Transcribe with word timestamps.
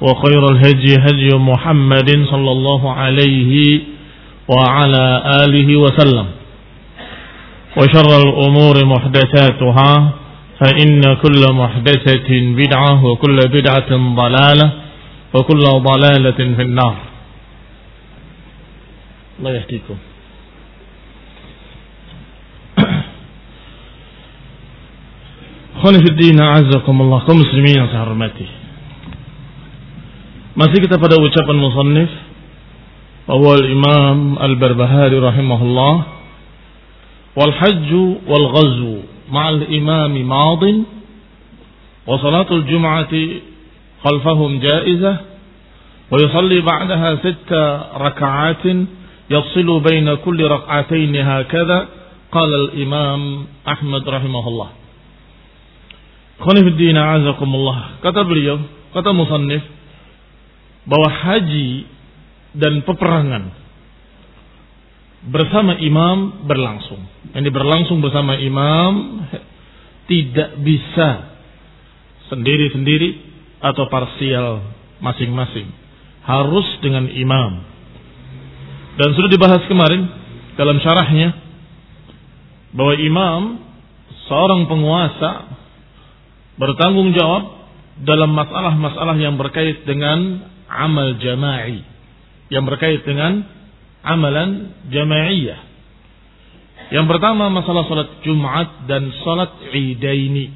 وخير 0.00 0.42
الهدي 0.52 0.94
هدي 0.94 1.30
محمد 1.36 2.10
صلى 2.30 2.50
الله 2.50 2.82
عليه 2.92 3.52
وعلى 4.48 5.04
آله 5.44 5.68
وسلم. 5.76 6.26
وشر 7.76 8.10
الأمور 8.22 8.76
محدثاتها 8.84 9.92
فإن 10.60 11.02
كل 11.22 11.42
محدثة 11.52 12.30
بدعة 12.30 13.04
وكل 13.04 13.38
بدعة 13.38 13.90
ضلالة 14.14 14.68
وكل 15.34 15.64
ضلالة 15.90 16.38
في 16.56 16.62
النار. 16.62 16.96
الله 19.38 19.50
يهديكم. 19.50 19.98
a'azzakumullah 25.78 27.22
kaum 27.22 27.38
muslimin 27.38 27.78
yang 27.78 27.86
saya 27.86 28.02
hormati 28.02 28.67
Masih 30.58 30.82
kita 30.82 30.98
pada 30.98 31.14
ucapan 31.22 31.54
musannif 31.54 32.10
bahwa 33.30 33.62
Imam 33.62 34.18
Al-Barbahari 34.42 35.14
rahimahullah 35.22 35.94
wal 37.38 37.54
hajju 37.54 38.26
wal 38.26 38.46
ghazwu 38.50 38.94
ma'al 39.30 39.70
imam 39.70 40.18
madin 40.26 40.82
wa 42.10 42.18
salatul 42.18 42.66
jum'ati 42.66 43.22
khalfahum 44.02 44.58
jaizah 44.58 45.16
wa 46.10 46.16
yusalli 46.18 46.58
ba'daha 46.66 47.22
sitta 47.22 47.62
raka'atin 48.02 48.78
yafsilu 49.30 49.78
baina 49.78 50.18
kulli 50.26 50.42
rak'atayn 50.42 51.14
hakadha 51.22 51.78
qala 52.34 52.56
al-imam 52.66 53.46
Ahmad 53.62 54.02
rahimahullah 54.02 54.70
Khonifuddin 56.42 56.98
a'azakumullah 56.98 58.02
kata 58.02 58.26
beliau 58.26 58.58
kata 58.90 59.14
musannif 59.14 59.77
bahwa 60.88 61.08
haji 61.12 61.84
dan 62.56 62.80
peperangan 62.82 63.44
bersama 65.28 65.76
imam 65.76 66.48
berlangsung. 66.48 67.02
Ini 67.36 67.50
berlangsung 67.52 68.00
bersama 68.00 68.40
imam 68.40 69.20
tidak 70.08 70.56
bisa 70.64 71.08
sendiri-sendiri 72.32 73.10
atau 73.60 73.84
parsial 73.92 74.64
masing-masing. 75.04 75.68
Harus 76.24 76.66
dengan 76.80 77.08
imam. 77.12 77.52
Dan 78.96 79.14
sudah 79.14 79.30
dibahas 79.30 79.62
kemarin 79.68 80.08
dalam 80.56 80.80
syarahnya 80.80 81.28
bahwa 82.74 82.94
imam 82.98 83.42
seorang 84.28 84.68
penguasa 84.68 85.30
bertanggung 86.58 87.14
jawab 87.16 87.44
dalam 88.02 88.30
masalah-masalah 88.34 89.16
yang 89.18 89.38
berkait 89.38 89.86
dengan 89.86 90.42
amal 90.68 91.16
jama'i 91.16 91.80
yang 92.52 92.64
berkait 92.68 93.04
dengan 93.04 93.44
amalan 94.04 94.76
jamaiyah. 94.92 95.60
Yang 96.88 97.06
pertama 97.08 97.52
masalah 97.52 97.84
salat 97.84 98.24
Jumat 98.24 98.88
dan 98.88 99.12
salat 99.20 99.52
Idaini. 99.72 100.52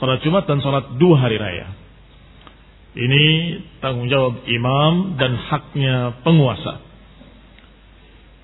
Salat 0.00 0.24
Jumat 0.24 0.48
dan 0.48 0.64
salat 0.64 0.96
dua 0.96 1.20
hari 1.20 1.36
raya. 1.36 1.74
Ini 2.96 3.24
tanggung 3.84 4.08
jawab 4.08 4.48
imam 4.48 5.20
dan 5.20 5.36
haknya 5.36 6.24
penguasa. 6.24 6.80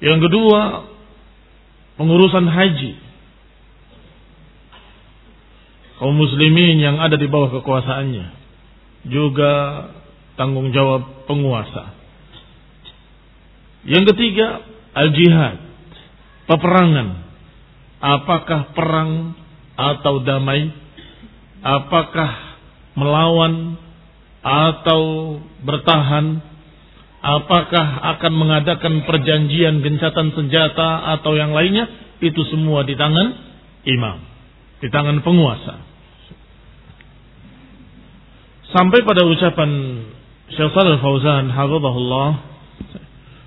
Yang 0.05 0.29
kedua, 0.29 0.61
pengurusan 1.97 2.45
haji. 2.45 2.93
Kaum 5.97 6.13
muslimin 6.13 6.83
yang 6.83 7.01
ada 7.01 7.17
di 7.17 7.25
bawah 7.31 7.55
kekuasaannya 7.55 8.45
juga 9.09 9.53
tanggung 10.35 10.71
jawab 10.75 11.27
penguasa. 11.27 11.95
Yang 13.85 14.15
ketiga, 14.15 14.65
al-jihad, 14.97 15.61
peperangan. 16.49 17.09
Apakah 18.01 18.73
perang 18.77 19.33
atau 19.77 20.21
damai? 20.25 20.73
Apakah 21.65 22.61
melawan 22.97 23.81
atau 24.45 25.03
bertahan? 25.65 26.53
Apakah 27.25 28.05
akan 28.17 28.33
mengadakan 28.37 29.09
perjanjian 29.09 29.81
gencatan 29.81 30.37
senjata 30.37 31.17
atau 31.17 31.33
yang 31.33 31.57
lainnya? 31.57 31.89
Itu 32.21 32.45
semua 32.53 32.85
di 32.85 32.93
tangan 32.93 33.33
imam, 33.89 34.17
di 34.85 34.89
tangan 34.93 35.25
penguasa. 35.25 35.81
Sampai 38.77 39.01
pada 39.07 39.25
ucapan 39.25 39.71
Syekh 40.53 40.77
Shalal 40.77 41.01
Fauzan 41.01 41.49
hafizahullah. 41.49 42.29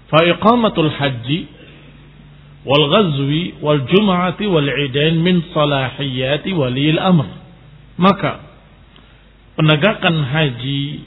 Fa 0.09 0.19
iqamatul 0.25 0.89
haji 0.89 1.39
wal 2.65 2.85
ghazwi 2.89 3.61
wal 3.61 3.85
jum'ati 3.85 4.49
wal 4.49 4.65
idain 4.65 5.21
min 5.21 5.45
salahiyati 5.53 6.57
walil 6.57 6.97
amr. 6.97 7.27
Maka 8.01 8.41
penegakan 9.57 10.15
haji 10.25 11.05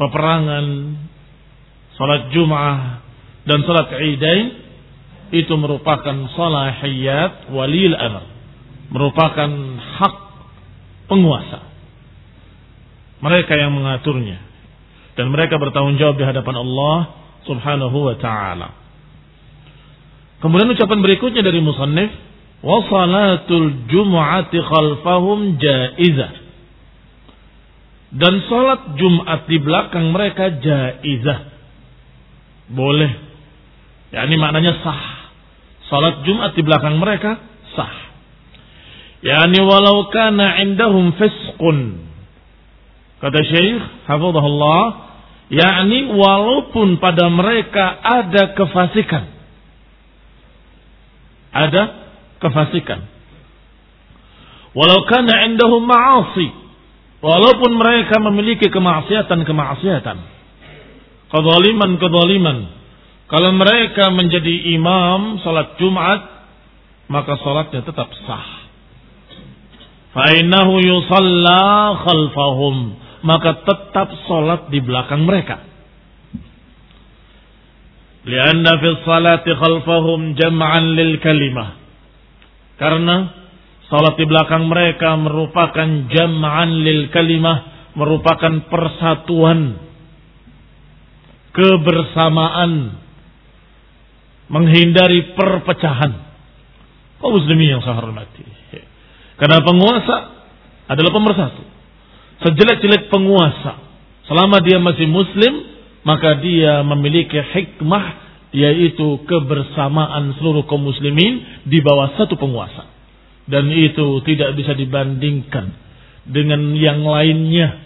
peperangan 0.00 0.66
salat 2.00 2.32
Jum'ah 2.32 3.04
dan 3.44 3.60
salat 3.68 3.92
Idain 4.00 4.46
itu 5.32 5.52
merupakan 5.60 6.16
salahiyat 6.32 7.52
walil 7.52 7.92
amr. 7.92 8.24
Merupakan 8.88 9.50
hak 10.00 10.16
penguasa. 11.08 11.60
Mereka 13.24 13.52
yang 13.56 13.72
mengaturnya. 13.72 14.43
Dan 15.14 15.30
mereka 15.30 15.58
bertanggung 15.62 15.98
jawab 15.98 16.18
di 16.18 16.26
hadapan 16.26 16.56
Allah 16.58 16.96
subhanahu 17.46 17.98
wa 18.10 18.16
ta'ala. 18.18 18.68
Kemudian 20.42 20.74
ucapan 20.74 20.98
berikutnya 21.00 21.40
dari 21.40 21.62
musannif. 21.62 22.10
Wa 22.64 22.80
salatul 22.88 23.88
jum'ati 23.88 24.58
khalfahum 24.60 25.60
jaizah. 25.60 26.32
Dan 28.14 28.46
salat 28.46 28.94
Jumat 28.94 29.50
di 29.50 29.58
belakang 29.58 30.14
mereka 30.14 30.48
jaizah. 30.62 31.40
Boleh. 32.70 33.10
Ya 34.14 34.22
ini 34.30 34.38
maknanya 34.38 34.78
sah. 34.86 35.02
Salat 35.90 36.22
Jumat 36.22 36.54
di 36.54 36.62
belakang 36.62 36.96
mereka 37.02 37.42
sah. 37.74 37.94
Yani 39.24 39.58
walau 39.66 40.12
kana 40.14 40.62
indahum 40.62 41.10
fisqun. 41.18 42.06
Kata 43.24 43.40
Syekh 43.40 44.04
Hafizahullah, 44.04 44.82
yakni 45.48 46.12
walaupun 46.12 47.00
pada 47.00 47.32
mereka 47.32 47.96
ada 48.04 48.52
kefasikan. 48.52 49.24
Ada 51.48 51.82
kefasikan. 52.44 53.00
Walau 54.76 55.08
kana 55.08 55.48
indahum 55.48 55.88
ma'asi. 55.88 56.52
Walaupun 57.24 57.80
mereka 57.80 58.20
memiliki 58.20 58.68
kemaksiatan-kemaksiatan. 58.68 60.18
Kezaliman-kezaliman. 61.32 62.58
Kalau 63.32 63.56
mereka 63.56 64.12
menjadi 64.12 64.76
imam 64.76 65.40
salat 65.40 65.80
Jumat, 65.80 66.20
maka 67.08 67.40
salatnya 67.40 67.80
tetap 67.88 68.12
sah. 68.28 68.68
Fa'innahu 70.12 70.76
yusalla 70.84 71.96
khalfahum. 72.04 73.03
Maka 73.24 73.64
tetap 73.64 74.12
sholat 74.28 74.68
di 74.68 74.84
belakang 74.84 75.24
mereka. 75.24 75.64
Lianna 78.24 78.72
fi 78.80 78.88
salati 79.04 79.50
khalfahum 79.52 80.36
jam'an 80.36 80.92
lil 80.92 81.16
kalimah. 81.24 81.80
Karena 82.76 83.32
salat 83.88 84.20
di 84.20 84.28
belakang 84.28 84.68
mereka 84.68 85.16
merupakan 85.16 85.88
jam'an 86.12 86.84
lil 86.84 87.08
kalimah, 87.08 87.92
merupakan 87.96 88.68
persatuan 88.68 89.80
kebersamaan 91.54 93.00
menghindari 94.52 95.32
perpecahan. 95.32 96.12
Kau 97.22 97.32
muslimin 97.32 97.78
yang 97.78 97.80
saya 97.80 98.04
hormati. 98.04 98.44
Karena 99.40 99.64
penguasa 99.64 100.16
adalah 100.92 101.12
pemersatu. 101.14 101.73
Sejelek-jelek 102.44 103.08
penguasa, 103.08 103.80
selama 104.28 104.60
dia 104.60 104.76
masih 104.76 105.08
muslim, 105.08 105.64
maka 106.04 106.36
dia 106.44 106.84
memiliki 106.84 107.40
hikmah 107.40 108.22
yaitu 108.54 109.24
kebersamaan 109.26 110.36
seluruh 110.38 110.62
kaum 110.68 110.84
muslimin 110.84 111.64
di 111.64 111.80
bawah 111.80 112.14
satu 112.20 112.36
penguasa. 112.36 112.86
Dan 113.48 113.72
itu 113.72 114.20
tidak 114.28 114.60
bisa 114.60 114.76
dibandingkan 114.76 115.72
dengan 116.28 116.76
yang 116.76 117.00
lainnya 117.00 117.80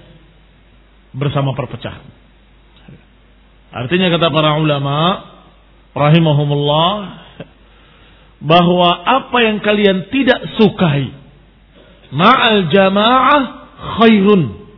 bersama 1.15 1.55
perpecahan. 1.55 2.05
Artinya 3.71 4.11
kata 4.11 4.27
para 4.35 4.59
ulama 4.59 4.97
rahimahumullah 5.95 6.93
bahwa 8.43 8.91
apa 9.07 9.39
yang 9.43 9.59
kalian 9.63 10.11
tidak 10.15 10.41
sukai 10.63 11.11
ma'al 12.15 12.71
jamaah 12.71 13.58
khairun. 13.79 14.69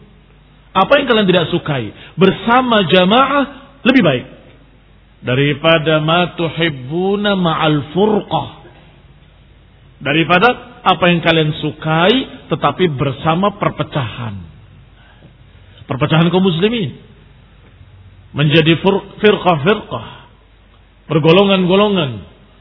Apa 0.70 1.02
yang 1.02 1.06
kalian 1.10 1.28
tidak 1.28 1.50
sukai 1.50 1.90
bersama 2.14 2.86
jamaah 2.86 3.44
lebih 3.82 4.02
baik 4.06 4.24
daripada 5.26 5.98
ma 5.98 6.36
tuhibbuna 6.38 7.34
ma'al 7.34 7.92
furqah. 7.96 8.48
Daripada 10.00 10.48
apa 10.80 11.04
yang 11.12 11.20
kalian 11.20 11.50
sukai 11.60 12.12
tetapi 12.48 12.88
bersama 12.96 13.60
perpecahan. 13.60 14.48
Perpecahan 15.84 16.30
kaum 16.30 16.46
muslimin 16.46 17.10
menjadi 18.30 18.78
firqah-firqah, 19.18 20.06
bergolongan-golongan, 21.10 22.10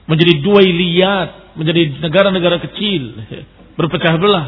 menjadi 0.10 0.34
dua 0.42 0.66
liat, 0.66 1.30
menjadi 1.54 2.02
negara-negara 2.02 2.58
kecil, 2.70 3.14
berpecah 3.78 4.18
belah. 4.18 4.46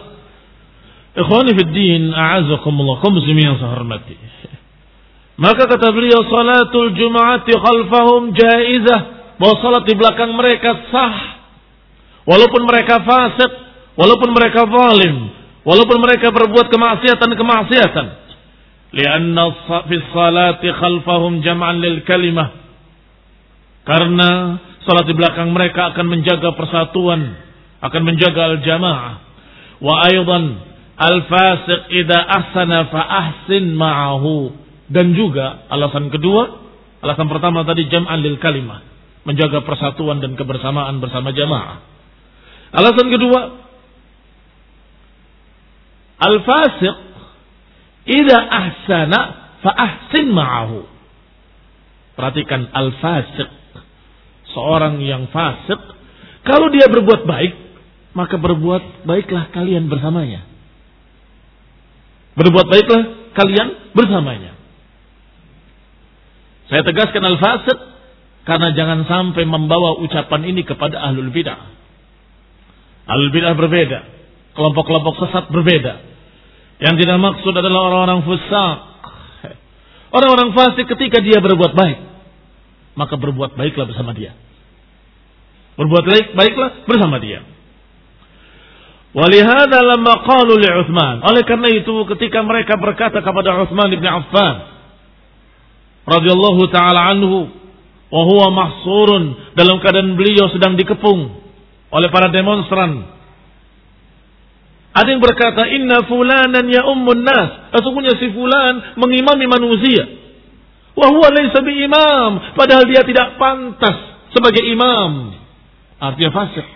Ikhwani 1.11 1.51
fi 1.51 1.63
din, 1.75 2.03
a'azakumullah, 2.15 3.03
kaum 3.03 3.19
muslimin 3.19 3.51
yang 3.51 3.57
saya 3.59 3.75
hormati. 3.75 4.15
Maka 5.35 5.67
kata 5.67 5.91
beliau, 5.91 6.23
salatul 6.29 6.95
jum'ati 6.95 7.51
khalfahum 7.51 8.31
jaizah. 8.31 9.01
Bahwa 9.41 9.57
salat 9.57 9.83
di 9.89 9.97
belakang 9.97 10.37
mereka 10.37 10.85
sah. 10.93 11.41
Walaupun 12.29 12.61
mereka 12.61 13.01
fasik, 13.01 13.51
walaupun 13.97 14.29
mereka 14.37 14.69
zalim, 14.69 15.33
walaupun 15.65 15.97
mereka 15.97 16.29
berbuat 16.29 16.69
kemaksiatan-kemaksiatan. 16.69 18.07
Lianna 18.93 19.45
fi 19.89 19.95
salati 20.13 20.69
khalfahum 20.69 21.41
jam'an 21.41 21.81
lil 21.81 22.05
kalimah. 22.05 22.53
Karena 23.81 24.61
salat 24.85 25.09
di 25.09 25.17
belakang 25.17 25.49
mereka 25.49 25.89
akan 25.89 26.05
menjaga 26.05 26.53
persatuan, 26.53 27.33
akan 27.81 28.01
menjaga 28.05 28.55
al-jamaah. 28.55 29.13
Wa 29.81 30.05
aydan 30.05 30.70
Al-fasiq 30.97 31.81
idza 31.91 32.19
ahsana 32.19 32.91
fa 32.91 33.01
ahsin 33.01 33.73
ma'ahu. 33.75 34.59
Dan 34.91 35.15
juga 35.15 35.65
alasan 35.71 36.11
kedua, 36.11 36.51
alasan 36.99 37.31
pertama 37.31 37.63
tadi 37.63 37.87
jam'an 37.87 38.19
lil 38.19 38.35
kalimah, 38.43 38.83
menjaga 39.23 39.63
persatuan 39.63 40.19
dan 40.19 40.35
kebersamaan 40.35 40.99
bersama 40.99 41.31
jamaah. 41.31 41.79
Alasan 42.75 43.07
kedua, 43.07 43.39
al-fasiq 46.19 46.97
idza 48.03 48.39
ahsana 48.39 49.19
fa 49.63 49.71
ahsin 49.71 50.27
ma'ahu. 50.27 50.79
Perhatikan 52.19 52.67
al-fasiq, 52.75 53.47
seorang 54.51 54.99
yang 54.99 55.31
fasik, 55.31 55.79
kalau 56.43 56.67
dia 56.67 56.91
berbuat 56.91 57.23
baik, 57.23 57.53
maka 58.11 58.35
berbuat 58.35 59.07
baiklah 59.07 59.55
kalian 59.55 59.87
bersamanya. 59.87 60.50
Berbuat 62.35 62.67
baiklah 62.67 63.01
kalian 63.35 63.91
bersamanya. 63.91 64.55
Saya 66.71 66.87
tegaskan 66.87 67.23
al-fasid 67.27 67.79
karena 68.47 68.71
jangan 68.71 69.03
sampai 69.03 69.43
membawa 69.43 69.99
ucapan 69.99 70.47
ini 70.47 70.63
kepada 70.63 71.03
ahlul 71.03 71.29
bidah. 71.29 71.59
Ahlul 73.11 73.31
bidah 73.35 73.53
berbeda. 73.59 73.99
Kelompok-kelompok 74.55 75.15
sesat 75.27 75.51
berbeda. 75.51 75.99
Yang 76.81 76.95
tidak 77.05 77.17
maksud 77.19 77.53
adalah 77.53 77.91
orang-orang 77.91 78.23
fusak. 78.23 78.77
Orang-orang 80.15 80.51
fasik 80.55 80.87
ketika 80.91 81.19
dia 81.23 81.39
berbuat 81.39 81.75
baik. 81.75 81.99
Maka 82.99 83.15
berbuat 83.15 83.55
baiklah 83.55 83.87
bersama 83.87 84.11
dia. 84.11 84.35
Berbuat 85.79 86.03
baik, 86.03 86.25
baiklah 86.35 86.83
bersama 86.83 87.17
dia. 87.23 87.47
Walihada 89.11 89.83
lama 89.83 90.23
qalu 90.23 90.55
li 90.55 90.69
Uthman. 90.71 91.19
Oleh 91.27 91.43
karena 91.43 91.67
itu 91.67 92.07
ketika 92.15 92.39
mereka 92.47 92.79
berkata 92.79 93.19
kepada 93.19 93.59
Uthman 93.67 93.91
bin 93.91 94.07
Affan 94.07 94.71
radhiyallahu 96.07 96.63
taala 96.71 97.11
anhu 97.11 97.51
wa 98.07 98.21
huwa 98.23 98.47
mahsurun 98.55 99.55
dalam 99.55 99.83
keadaan 99.83 100.15
beliau 100.15 100.47
sedang 100.55 100.79
dikepung 100.79 101.27
oleh 101.91 102.07
para 102.07 102.31
demonstran. 102.31 103.03
Ada 104.91 105.07
yang 105.07 105.23
berkata 105.23 105.67
inna 105.71 106.07
fulanan 106.07 106.67
ya 106.71 106.87
ummun 106.87 107.23
nas. 107.23 107.71
Sesungguhnya 107.75 108.15
si 108.15 108.31
fulan 108.31 108.95
mengimami 108.95 109.47
manusia. 109.47 110.03
Wa 110.95 111.07
huwa 111.11 111.31
laysa 111.31 111.63
bi 111.63 111.83
imam, 111.83 112.55
padahal 112.55 112.83
dia 112.87 113.03
tidak 113.07 113.39
pantas 113.39 113.95
sebagai 114.35 114.63
imam. 114.67 115.35
Artinya 115.99 116.31
fasik. 116.31 116.67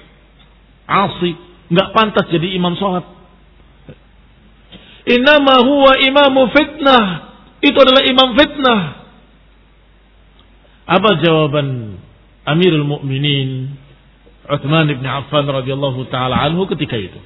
Asi 0.87 1.54
nggak 1.69 1.89
pantas 1.93 2.25
jadi 2.29 2.57
imam 2.57 2.77
sholat. 2.77 3.05
Inama 5.05 5.61
huwa 5.61 5.91
imamu 6.01 6.49
fitnah. 6.49 7.03
Itu 7.61 7.77
adalah 7.77 8.03
imam 8.05 8.29
fitnah. 8.33 8.81
Apa 10.85 11.09
jawaban 11.21 11.97
Amirul 12.45 12.85
Mukminin 12.85 13.73
Uthman 14.45 14.85
bin 14.85 15.05
Affan 15.05 15.49
radhiyallahu 15.49 16.05
taala 16.13 16.37
anhu 16.45 16.69
ketika 16.69 16.93
itu? 16.93 17.17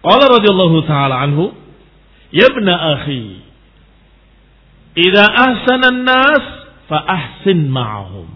Qala 0.00 0.24
radhiyallahu 0.40 0.84
taala 0.88 1.20
anhu, 1.20 1.52
"Ya 2.32 2.48
ibn 2.48 2.64
akhi, 2.64 3.44
idza 4.96 5.24
ahsana 5.24 5.92
an-nas 5.92 6.44
fa 6.88 6.98
ahsin 7.04 7.68
ma'ahum." 7.68 8.28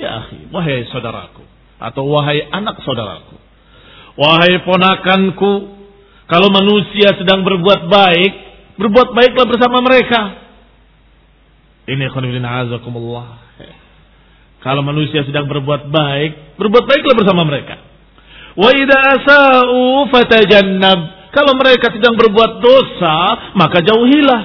Ya 0.00 0.24
akhi, 0.24 0.48
wahai 0.48 0.88
saudaraku 0.88 1.44
atau 1.80 2.08
wahai 2.08 2.40
anak 2.48 2.80
saudaraku. 2.80 3.36
Wahai 4.14 4.62
ponakanku, 4.62 5.52
kalau 6.30 6.48
manusia 6.54 7.14
sedang 7.18 7.42
berbuat 7.42 7.90
baik, 7.90 8.44
Berbuat 8.74 9.14
baiklah 9.14 9.46
bersama 9.46 9.78
mereka. 9.86 10.20
Ini 11.86 12.10
khonibina 12.10 12.66
azakumullah. 12.66 13.46
Kalau 14.64 14.80
manusia 14.80 15.20
sedang 15.28 15.44
berbuat 15.44 15.92
baik, 15.92 16.56
berbuat 16.56 16.84
baiklah 16.88 17.14
bersama 17.14 17.44
mereka. 17.44 17.76
Wa 18.56 18.72
idza 18.72 18.98
asa'u 19.20 20.08
fatajannab. 20.08 21.00
Kalau 21.36 21.52
mereka 21.58 21.92
sedang 21.92 22.16
berbuat 22.16 22.64
dosa, 22.64 23.16
maka 23.58 23.84
jauhilah, 23.84 24.42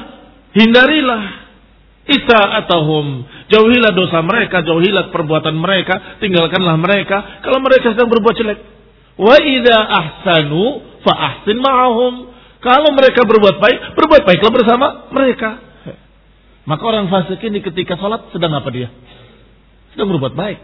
hindarilah. 0.58 1.24
Isa'atahum. 2.10 3.24
Jauhilah 3.54 3.94
dosa 3.94 4.20
mereka, 4.26 4.66
jauhilah 4.66 5.14
perbuatan 5.14 5.54
mereka, 5.54 6.18
tinggalkanlah 6.18 6.74
mereka 6.78 7.42
kalau 7.46 7.62
mereka 7.62 7.94
sedang 7.94 8.10
berbuat 8.10 8.36
jelek. 8.36 8.60
Wa 9.20 9.36
idza 9.36 9.78
ahsanu 9.84 10.64
fa 11.04 11.14
ahsin 11.14 11.60
ma'ahum. 11.60 12.14
Kalau 12.64 12.92
mereka 12.96 13.28
berbuat 13.28 13.60
baik, 13.60 13.78
berbuat 14.00 14.24
baiklah 14.24 14.52
bersama 14.52 14.88
mereka. 15.12 15.60
Maka 16.64 16.84
orang 16.84 17.08
fasik 17.12 17.40
ini 17.44 17.60
ketika 17.60 18.00
sholat 18.00 18.32
sedang 18.32 18.56
apa 18.56 18.70
dia? 18.72 18.88
Sedang 19.92 20.08
berbuat 20.12 20.36
baik. 20.36 20.60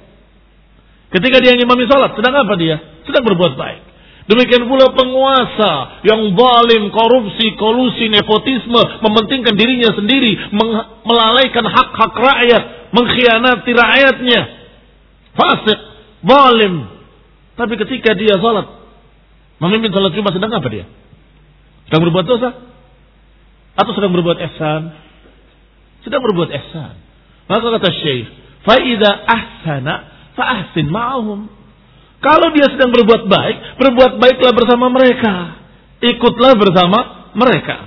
Ketika 1.11 1.37
dia 1.39 1.55
ngimami 1.55 1.87
sholat, 1.87 2.15
sedang 2.15 2.35
apa 2.35 2.53
dia? 2.59 2.77
Sedang 3.07 3.23
berbuat 3.23 3.55
baik. 3.55 3.81
Demikian 4.25 4.65
pula 4.65 4.89
penguasa 4.89 6.01
yang 6.01 6.33
zalim, 6.33 6.89
korupsi, 6.89 7.53
kolusi, 7.61 8.09
nepotisme, 8.09 8.81
mementingkan 9.05 9.53
dirinya 9.53 9.93
sendiri, 9.93 10.49
melalaikan 11.05 11.61
hak-hak 11.61 12.13
rakyat, 12.17 12.63
mengkhianati 12.89 13.69
rakyatnya. 13.69 14.41
Fasik, 15.37 15.79
zalim. 16.25 16.94
Tapi 17.55 17.73
ketika 17.79 18.11
dia 18.19 18.35
sholat, 18.39 18.67
memimpin 19.63 19.91
sholat 19.91 20.11
Jumat 20.11 20.35
sedang 20.35 20.51
apa 20.51 20.67
dia? 20.67 20.85
Sedang 21.87 22.03
berbuat 22.03 22.25
dosa? 22.27 22.49
Atau 23.75 23.91
sedang 23.95 24.11
berbuat 24.11 24.39
ihsan? 24.39 24.81
Sedang 26.03 26.21
berbuat 26.23 26.49
ihsan. 26.51 26.93
Maka 27.47 27.65
kata 27.79 27.89
Syekh, 28.03 28.27
"Faida 28.63 29.11
ahsana 29.23 29.93
fa 30.35 30.43
ahsin 30.59 30.87
ma'ahum." 30.91 31.47
Kalau 32.23 32.47
dia 32.55 32.67
sedang 32.73 32.89
berbuat 32.89 33.29
baik, 33.29 33.57
berbuat 33.77 34.11
baiklah 34.17 34.53
bersama 34.55 34.89
mereka. 34.89 35.61
Ikutlah 36.01 36.53
bersama 36.57 36.99
mereka. 37.37 37.77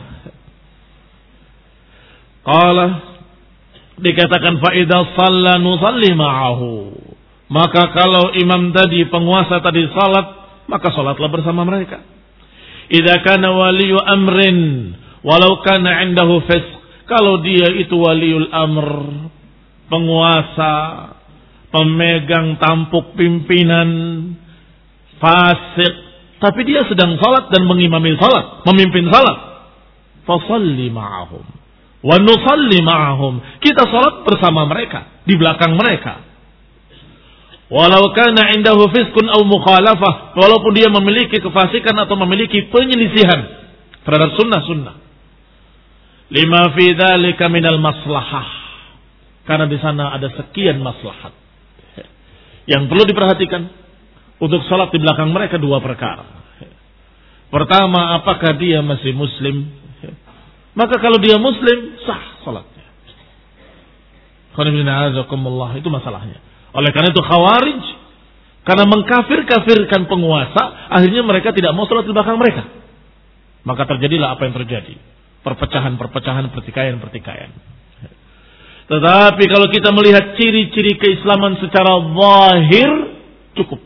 Qala 2.46 2.86
dikatakan 3.98 4.62
faida 4.62 4.98
salla 5.18 5.58
nusalli 5.58 6.14
ma'ahu. 6.14 6.70
Maka 7.48 7.96
kalau 7.96 8.36
imam 8.36 8.76
tadi 8.76 9.08
penguasa 9.08 9.64
tadi 9.64 9.88
salat, 9.96 10.26
maka 10.68 10.92
salatlah 10.92 11.30
bersama 11.32 11.64
mereka. 11.64 12.04
Idza 12.92 13.24
kana 13.24 13.52
waliyu 13.52 13.96
amrin 13.96 14.60
walau 15.24 15.64
kana 15.64 16.04
indahu 16.04 16.44
fisq. 16.44 16.76
Kalau 17.08 17.40
dia 17.40 17.72
itu 17.72 17.96
waliul 17.96 18.52
amr, 18.52 18.88
penguasa, 19.88 20.76
pemegang 21.72 22.60
tampuk 22.60 23.16
pimpinan, 23.16 23.88
fasik, 25.16 25.94
tapi 26.38 26.68
dia 26.68 26.84
sedang 26.84 27.16
salat 27.16 27.48
dan 27.48 27.64
mengimami 27.64 28.12
salat, 28.20 28.60
memimpin 28.68 29.08
salat. 29.08 29.38
Fasalli 30.28 30.92
ma'ahum. 30.92 31.44
Wa 32.04 32.16
nusalli 32.20 32.78
ma'ahum. 32.84 33.40
Kita 33.64 33.88
salat 33.88 34.28
bersama 34.28 34.68
mereka, 34.68 35.24
di 35.24 35.32
belakang 35.34 35.74
mereka. 35.80 36.27
Walau 37.68 38.16
kana 38.16 38.56
indahu 38.56 38.88
fiskun 38.88 39.28
au 39.28 39.44
mukhalafah, 39.44 40.32
walaupun 40.32 40.72
dia 40.72 40.88
memiliki 40.88 41.36
kefasikan 41.36 41.92
atau 42.00 42.16
memiliki 42.16 42.64
penyelisihan 42.72 43.44
terhadap 44.08 44.32
sunnah-sunnah. 44.40 44.96
Lima 46.32 46.72
fi 46.72 46.96
dzalika 46.96 47.52
minal 47.52 47.76
maslahah. 47.76 48.48
Karena 49.44 49.68
di 49.68 49.76
sana 49.80 50.16
ada 50.16 50.32
sekian 50.32 50.80
maslahat. 50.80 51.32
Yang 52.68 52.88
perlu 52.88 53.04
diperhatikan 53.08 53.62
untuk 54.40 54.64
salat 54.68 54.92
di 54.92 55.00
belakang 55.00 55.32
mereka 55.32 55.60
dua 55.60 55.80
perkara. 55.80 56.24
Pertama, 57.48 58.16
apakah 58.20 58.60
dia 58.60 58.84
masih 58.84 59.16
muslim? 59.16 59.72
Maka 60.76 61.00
kalau 61.00 61.16
dia 61.20 61.40
muslim, 61.40 61.96
sah 62.04 62.44
salatnya. 62.44 62.86
Itu 65.80 65.88
masalahnya. 65.88 66.47
Oleh 66.78 66.94
karena 66.94 67.10
itu 67.10 67.18
khawarij, 67.18 67.82
karena 68.62 68.84
mengkafir-kafirkan 68.86 70.06
penguasa, 70.06 70.92
akhirnya 70.94 71.26
mereka 71.26 71.50
tidak 71.50 71.74
mau 71.74 71.90
salat 71.90 72.06
di 72.06 72.14
belakang 72.14 72.38
mereka. 72.38 72.62
Maka 73.66 73.82
terjadilah 73.90 74.38
apa 74.38 74.46
yang 74.46 74.54
terjadi. 74.54 74.94
Perpecahan-perpecahan, 75.42 76.54
pertikaian-pertikaian. 76.54 77.50
Tetapi 78.88 79.44
kalau 79.50 79.68
kita 79.68 79.90
melihat 79.92 80.38
ciri-ciri 80.38 80.96
keislaman 80.96 81.60
secara 81.60 81.98
zahir 81.98 82.90
cukup. 83.58 83.80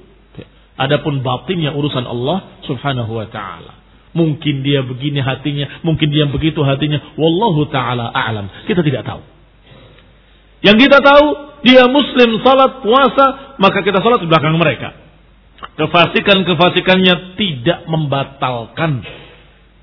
Adapun 0.78 1.20
batinnya 1.24 1.74
urusan 1.74 2.06
Allah 2.06 2.62
Subhanahu 2.66 3.18
wa 3.18 3.26
taala. 3.28 3.82
Mungkin 4.12 4.60
dia 4.60 4.84
begini 4.84 5.24
hatinya, 5.24 5.80
mungkin 5.80 6.12
dia 6.12 6.28
begitu 6.28 6.60
hatinya. 6.62 7.16
Wallahu 7.16 7.66
taala 7.72 8.12
a'lam. 8.12 8.68
Kita 8.68 8.84
tidak 8.84 9.08
tahu. 9.08 9.22
Yang 10.62 10.76
kita 10.88 10.98
tahu 11.02 11.26
dia 11.66 11.86
muslim 11.90 12.38
salat 12.42 12.82
puasa, 12.82 13.58
maka 13.58 13.82
kita 13.82 13.98
salat 14.02 14.22
di 14.22 14.30
belakang 14.30 14.54
mereka. 14.58 14.94
Kefasikan-kefasikannya 15.78 17.38
tidak 17.38 17.86
membatalkan 17.86 19.02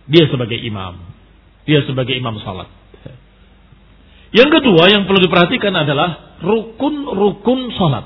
dia 0.08 0.26
sebagai 0.28 0.60
imam. 0.60 1.00
Dia 1.68 1.84
sebagai 1.88 2.16
imam 2.16 2.36
salat. 2.44 2.68
Yang 4.30 4.62
kedua 4.62 4.92
yang 4.94 5.10
perlu 5.10 5.26
diperhatikan 5.26 5.74
adalah 5.74 6.40
rukun-rukun 6.44 7.60
salat. 7.76 8.06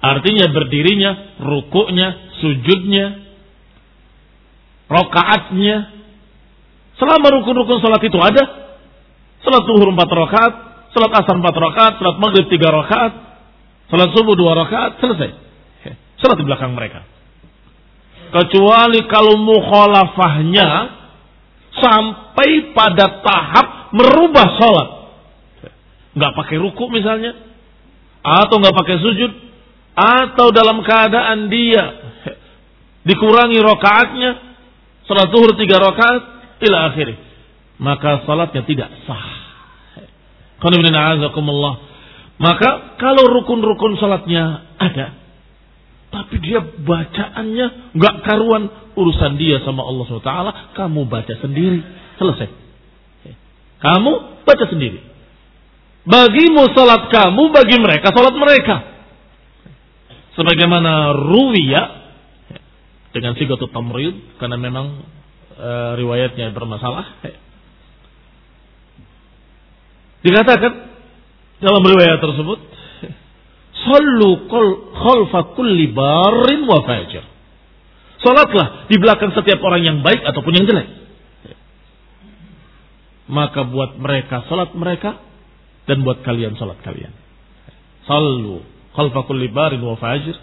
Artinya 0.00 0.48
berdirinya, 0.48 1.40
rukuknya, 1.40 2.08
sujudnya, 2.40 3.06
rokaatnya. 4.88 5.76
Selama 6.96 7.26
rukun-rukun 7.40 7.78
salat 7.80 8.02
itu 8.04 8.18
ada, 8.20 8.69
salat 9.40 9.62
zuhur 9.64 9.88
empat 9.92 10.10
rakaat, 10.10 10.52
salat 10.92 11.12
asar 11.16 11.34
empat 11.36 11.56
rakaat, 11.56 11.92
salat 12.00 12.16
maghrib 12.20 12.46
tiga 12.52 12.68
rakaat, 12.72 13.12
salat 13.88 14.10
subuh 14.12 14.34
dua 14.36 14.52
rakaat, 14.56 15.00
selesai. 15.00 15.30
Salat 16.20 16.36
di 16.36 16.44
belakang 16.44 16.76
mereka. 16.76 17.00
Kecuali 18.30 19.08
kalau 19.10 19.40
mukhalafahnya 19.40 20.68
sampai 21.74 22.76
pada 22.76 23.24
tahap 23.24 23.66
merubah 23.96 24.46
sholat. 24.60 24.88
Nggak 26.14 26.32
pakai 26.36 26.56
ruku 26.60 26.84
misalnya. 26.92 27.34
Atau 28.20 28.60
nggak 28.60 28.76
pakai 28.76 28.96
sujud. 29.00 29.32
Atau 29.96 30.52
dalam 30.54 30.84
keadaan 30.86 31.48
dia 31.50 31.84
dikurangi 33.08 33.58
rokaatnya. 33.58 34.30
Sholat 35.08 35.26
zuhur 35.32 35.56
tiga 35.58 35.80
rokaat. 35.80 36.22
Ila 36.60 36.92
akhirnya. 36.92 37.29
Maka 37.80 38.28
sholatnya 38.28 38.62
tidak 38.68 38.92
sah. 39.08 39.26
Maka 42.40 42.70
kalau 43.00 43.24
rukun-rukun 43.40 43.96
sholatnya 43.96 44.76
ada. 44.76 45.16
Tapi 46.10 46.34
dia 46.44 46.60
bacaannya 46.60 47.96
nggak 47.96 48.14
karuan 48.26 48.68
urusan 48.98 49.40
dia 49.40 49.64
sama 49.64 49.86
Allah 49.88 50.04
SWT. 50.04 50.34
Kamu 50.76 51.08
baca 51.08 51.34
sendiri. 51.40 51.80
Selesai. 52.20 52.48
Kamu 53.80 54.44
baca 54.44 54.64
sendiri. 54.68 55.00
Bagimu 56.04 56.72
salat 56.72 57.12
kamu, 57.12 57.52
bagi 57.52 57.76
mereka 57.80 58.12
salat 58.12 58.36
mereka. 58.36 58.76
Sebagaimana 60.36 61.12
ruwiya 61.16 61.82
dengan 63.12 63.36
sigatul 63.36 63.68
tamrid 63.68 64.38
karena 64.40 64.56
memang 64.56 65.04
e, 65.54 65.70
riwayatnya 66.00 66.52
bermasalah. 66.56 67.20
Dikatakan 70.20 70.72
dalam 71.60 71.82
riwayat 71.84 72.20
tersebut, 72.20 72.58
Sallu 73.80 74.30
khalfa 74.92 75.56
kulli 75.56 75.88
barin 75.88 76.68
wa 76.68 76.84
fajir. 76.84 77.24
Salatlah 78.20 78.92
di 78.92 79.00
belakang 79.00 79.32
setiap 79.32 79.56
orang 79.64 79.80
yang 79.80 79.96
baik 80.04 80.20
ataupun 80.20 80.52
yang 80.52 80.68
jelek 80.68 81.00
maka 83.30 83.62
buat 83.64 83.96
mereka 83.96 84.44
salat 84.50 84.74
mereka 84.74 85.22
dan 85.86 86.02
buat 86.02 86.20
kalian 86.26 86.58
salat 86.58 86.82
kalian. 86.82 87.14
Sallu 88.04 88.60
khalfa 88.92 89.24
kulli 89.24 89.48
barin 89.48 89.80
wa 89.80 89.94
fajir. 89.96 90.34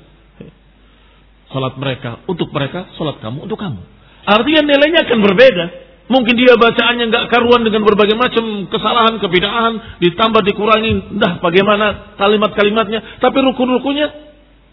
Salat 1.47 1.79
mereka 1.79 2.27
untuk 2.27 2.51
mereka, 2.51 2.91
salat 2.99 3.23
kamu 3.23 3.47
untuk 3.47 3.59
kamu. 3.59 3.79
Artinya 4.27 4.67
nilainya 4.67 5.07
akan 5.07 5.19
berbeda. 5.23 5.65
Mungkin 6.07 6.39
dia 6.39 6.55
bacaannya 6.55 7.11
nggak 7.11 7.25
karuan 7.27 7.67
dengan 7.67 7.83
berbagai 7.83 8.15
macam 8.15 8.71
kesalahan, 8.71 9.19
kebidaan, 9.19 9.99
ditambah 9.99 10.39
dikurangi, 10.47 11.19
dah 11.19 11.43
bagaimana 11.43 12.15
kalimat-kalimatnya, 12.15 13.19
tapi 13.19 13.37
rukun-rukunnya 13.43 14.07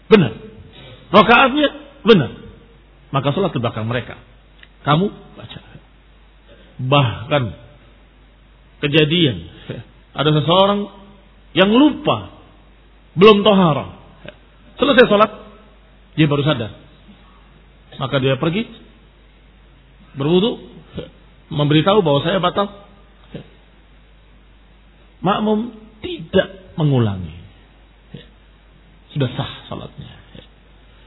benar. 0.07 0.31
Rakaatnya 1.11 1.69
benar. 2.07 2.31
Maka 3.11 3.35
salat 3.35 3.51
di 3.51 3.59
belakang 3.59 3.83
mereka. 3.83 4.15
Kamu 4.87 5.05
baca. 5.35 5.59
Bahkan 6.75 7.43
kejadian 8.83 9.37
ada 10.15 10.29
seseorang 10.31 10.87
yang 11.51 11.71
lupa 11.71 12.35
belum 13.15 13.43
tohara. 13.43 13.95
Selesai 14.75 15.07
sholat, 15.07 15.31
dia 16.19 16.27
baru 16.27 16.43
sadar. 16.43 16.71
Maka 17.95 18.19
dia 18.19 18.35
pergi 18.35 18.67
berwudu, 20.19 20.74
memberitahu 21.49 21.99
bahwa 22.01 22.19
saya 22.25 22.41
batal. 22.41 22.67
Makmum 25.21 25.73
tidak 26.05 26.77
mengulangi. 26.77 27.33
Sudah 29.15 29.29
sah 29.33 29.51
salatnya. 29.71 30.11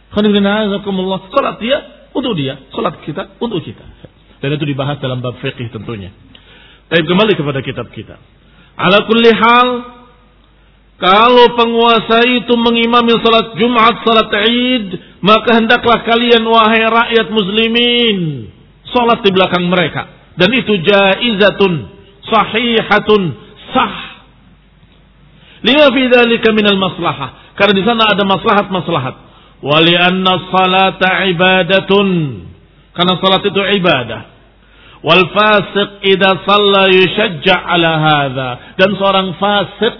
Salat 0.08 1.56
dia 1.60 1.78
untuk 2.16 2.32
dia, 2.34 2.58
salat 2.72 2.98
kita 3.04 3.38
untuk 3.38 3.60
kita. 3.62 3.84
Dan 4.38 4.56
itu 4.56 4.64
dibahas 4.64 4.98
dalam 4.98 5.20
bab 5.20 5.38
fikih 5.38 5.68
tentunya. 5.70 6.10
Tapi 6.88 7.04
kembali 7.04 7.36
kepada 7.36 7.60
kitab 7.60 7.92
kita. 7.92 8.16
Ala 8.78 9.04
kulli 9.04 9.28
hal, 9.28 9.68
kalau 10.98 11.52
penguasa 11.54 12.24
itu 12.26 12.54
mengimami 12.56 13.20
salat 13.20 13.54
Jumat, 13.60 14.02
salat 14.02 14.32
Id, 14.48 14.86
maka 15.20 15.60
hendaklah 15.60 16.02
kalian 16.08 16.42
wahai 16.48 16.82
rakyat 16.88 17.28
muslimin 17.28 18.48
salat 18.92 19.20
di 19.22 19.30
belakang 19.30 19.68
mereka. 19.68 20.17
Dan 20.38 20.54
itu 20.54 20.78
jaizatun, 20.86 21.72
sahihatun, 22.22 23.22
sah. 23.74 24.22
Lima 25.66 25.90
fi 25.90 26.02
dzalika 26.06 26.54
minal 26.54 26.78
maslahah. 26.78 27.58
Karena 27.58 27.74
di 27.74 27.82
sana 27.82 28.06
ada 28.06 28.22
maslahat-maslahat. 28.22 29.14
Wali 29.66 29.98
anna 29.98 30.46
salata 30.54 31.26
ibadatun. 31.26 32.08
Karena 32.94 33.18
salat 33.18 33.42
itu 33.42 33.62
ibadah. 33.82 34.20
Wal 35.02 35.26
fasiq 35.34 36.06
idza 36.06 36.30
shalla 36.46 36.86
yushajja 36.86 37.54
ala 37.58 37.90
hadha. 37.98 38.50
Dan 38.78 38.94
seorang 38.94 39.34
fasik 39.42 39.94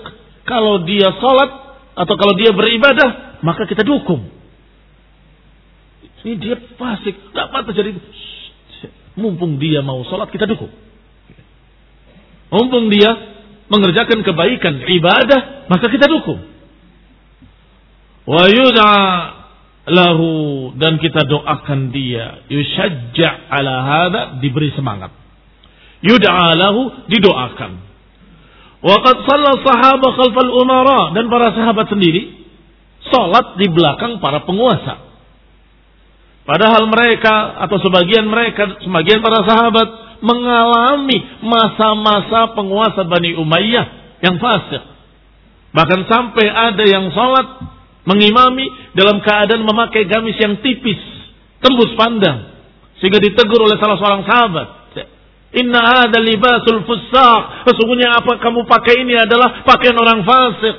kalau 0.47 0.87
dia 0.87 1.11
salat 1.18 1.50
atau 1.99 2.14
kalau 2.14 2.38
dia 2.38 2.54
beribadah, 2.54 3.42
maka 3.42 3.66
kita 3.66 3.83
dukung. 3.83 4.30
Ini 6.23 6.35
dia 6.38 6.57
fasik, 6.78 7.14
tidak 7.30 7.47
patut 7.50 7.75
jadi 7.75 7.95
mumpung 9.19 9.59
dia 9.59 9.83
mau 9.83 10.01
salat 10.07 10.31
kita 10.31 10.47
dukung. 10.47 10.71
Mumpung 12.49 12.89
dia 12.89 13.11
mengerjakan 13.69 14.25
kebaikan 14.25 14.81
ibadah, 14.89 15.69
maka 15.69 15.87
kita 15.93 16.09
dukung. 16.09 16.41
Wa 18.25 18.45
yud'a 18.49 18.97
lahu 19.89 20.29
dan 20.77 21.01
kita 21.01 21.25
doakan 21.25 21.91
dia 21.93 22.45
yushajja 22.49 23.49
ala 23.49 23.75
hada 23.85 24.21
diberi 24.41 24.73
semangat. 24.77 25.13
Yud'a 26.05 26.55
lahu 26.57 27.09
didoakan. 27.09 27.73
Wa 28.79 28.97
qad 29.03 29.17
shalla 29.27 29.53
sahabah 29.65 30.11
khalfal 30.15 30.53
umara 30.55 31.11
dan 31.17 31.27
para 31.27 31.51
sahabat 31.57 31.91
sendiri 31.91 32.47
salat 33.11 33.59
di 33.59 33.67
belakang 33.73 34.21
para 34.23 34.45
penguasa. 34.45 35.08
Padahal 36.49 36.88
mereka 36.88 37.61
atau 37.61 37.76
sebagian 37.76 38.25
mereka, 38.25 38.81
sebagian 38.81 39.21
para 39.21 39.45
sahabat 39.45 39.88
mengalami 40.25 41.45
masa-masa 41.45 42.57
penguasa 42.57 43.05
Bani 43.05 43.37
Umayyah 43.37 44.17
yang 44.25 44.40
fasik. 44.40 44.81
Bahkan 45.76 46.09
sampai 46.09 46.49
ada 46.49 46.88
yang 46.88 47.12
sholat 47.12 47.69
mengimami 48.09 48.64
dalam 48.97 49.21
keadaan 49.21 49.61
memakai 49.61 50.09
gamis 50.09 50.40
yang 50.40 50.57
tipis, 50.64 50.97
tembus 51.61 51.93
pandang. 52.00 52.57
Sehingga 52.97 53.21
ditegur 53.21 53.69
oleh 53.69 53.76
salah 53.76 54.00
seorang 54.00 54.25
sahabat. 54.25 54.69
Inna 55.52 56.09
ada 56.09 56.17
libasul 56.17 56.80
fusaq. 56.89 57.69
Sesungguhnya 57.69 58.25
apa 58.25 58.41
kamu 58.41 58.65
pakai 58.65 59.04
ini 59.04 59.21
adalah 59.21 59.69
pakaian 59.69 60.00
orang 60.00 60.25
fasik. 60.25 60.76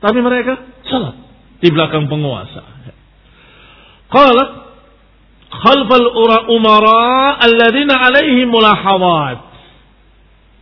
Tapi 0.00 0.18
mereka 0.18 0.52
salat 0.88 1.21
di 1.62 1.68
belakang 1.70 2.10
penguasa. 2.10 2.62
Qala 4.10 4.44
khalfal 5.48 6.08
umara 6.50 7.38
alladzina 7.38 8.02
alaihim 8.02 8.50
mulahawat. 8.50 9.54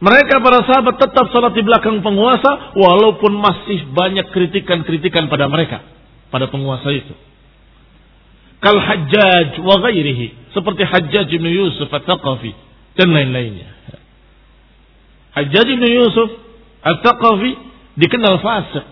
Mereka 0.01 0.41
para 0.41 0.65
sahabat 0.65 0.97
tetap 0.97 1.29
salat 1.29 1.53
di 1.53 1.61
belakang 1.61 2.01
penguasa 2.01 2.73
walaupun 2.73 3.37
masih 3.37 3.85
banyak 3.93 4.33
kritikan-kritikan 4.33 5.29
pada 5.29 5.45
mereka, 5.45 5.85
pada 6.33 6.49
penguasa 6.49 6.89
itu. 6.89 7.13
Kal 8.61 8.77
Hajjaj 8.77 9.61
wa 9.61 9.77
ghairihi, 9.81 10.53
seperti 10.53 10.85
Hajjaj 10.85 11.29
bin 11.33 11.49
Yusuf 11.49 11.89
At-Taqafi 11.89 12.53
dan 12.97 13.13
lain-lainnya. 13.13 13.69
Hajjaj 15.37 15.69
bin 15.69 15.85
Yusuf 15.85 16.29
At-Taqafi 16.81 17.51
dikenal 18.01 18.41
fasik, 18.41 18.85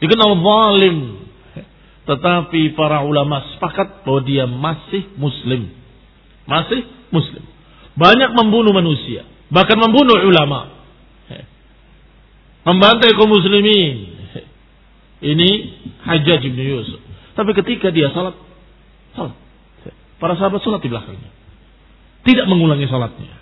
dikenal 0.00 0.32
zalim. 0.40 1.27
Tetapi 2.08 2.72
para 2.72 3.04
ulama 3.04 3.44
sepakat 3.52 4.02
bahwa 4.02 4.20
dia 4.24 4.48
masih 4.48 5.12
muslim. 5.20 5.68
Masih 6.48 6.88
muslim. 7.12 7.44
Banyak 8.00 8.32
membunuh 8.32 8.72
manusia 8.72 9.28
bahkan 9.48 9.80
membunuh 9.80 10.16
ulama, 10.28 10.68
membantai 12.64 13.16
kaum 13.16 13.32
muslimin. 13.32 14.20
Ini 15.18 15.48
Hajjaj 16.06 16.46
bin 16.46 16.62
Yusuf. 16.62 17.02
Tapi 17.34 17.50
ketika 17.58 17.90
dia 17.90 18.14
salat, 18.14 18.38
salat. 19.18 19.34
Para 20.22 20.38
sahabat 20.38 20.62
salat 20.62 20.82
di 20.82 20.90
belakangnya. 20.90 21.30
Tidak 22.22 22.46
mengulangi 22.46 22.86
salatnya. 22.86 23.34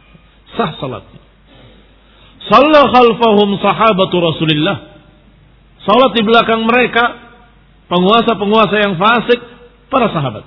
Sah 0.56 0.72
salatnya. 0.80 1.20
Salah 2.48 2.84
khalfahum 2.92 3.60
sahabatu 3.60 4.16
Rasulullah. 4.24 5.04
Salat 5.84 6.16
di 6.16 6.22
belakang 6.24 6.64
mereka 6.64 7.25
penguasa-penguasa 7.86 8.76
yang 8.82 8.94
fasik 8.98 9.40
para 9.90 10.10
sahabat. 10.10 10.44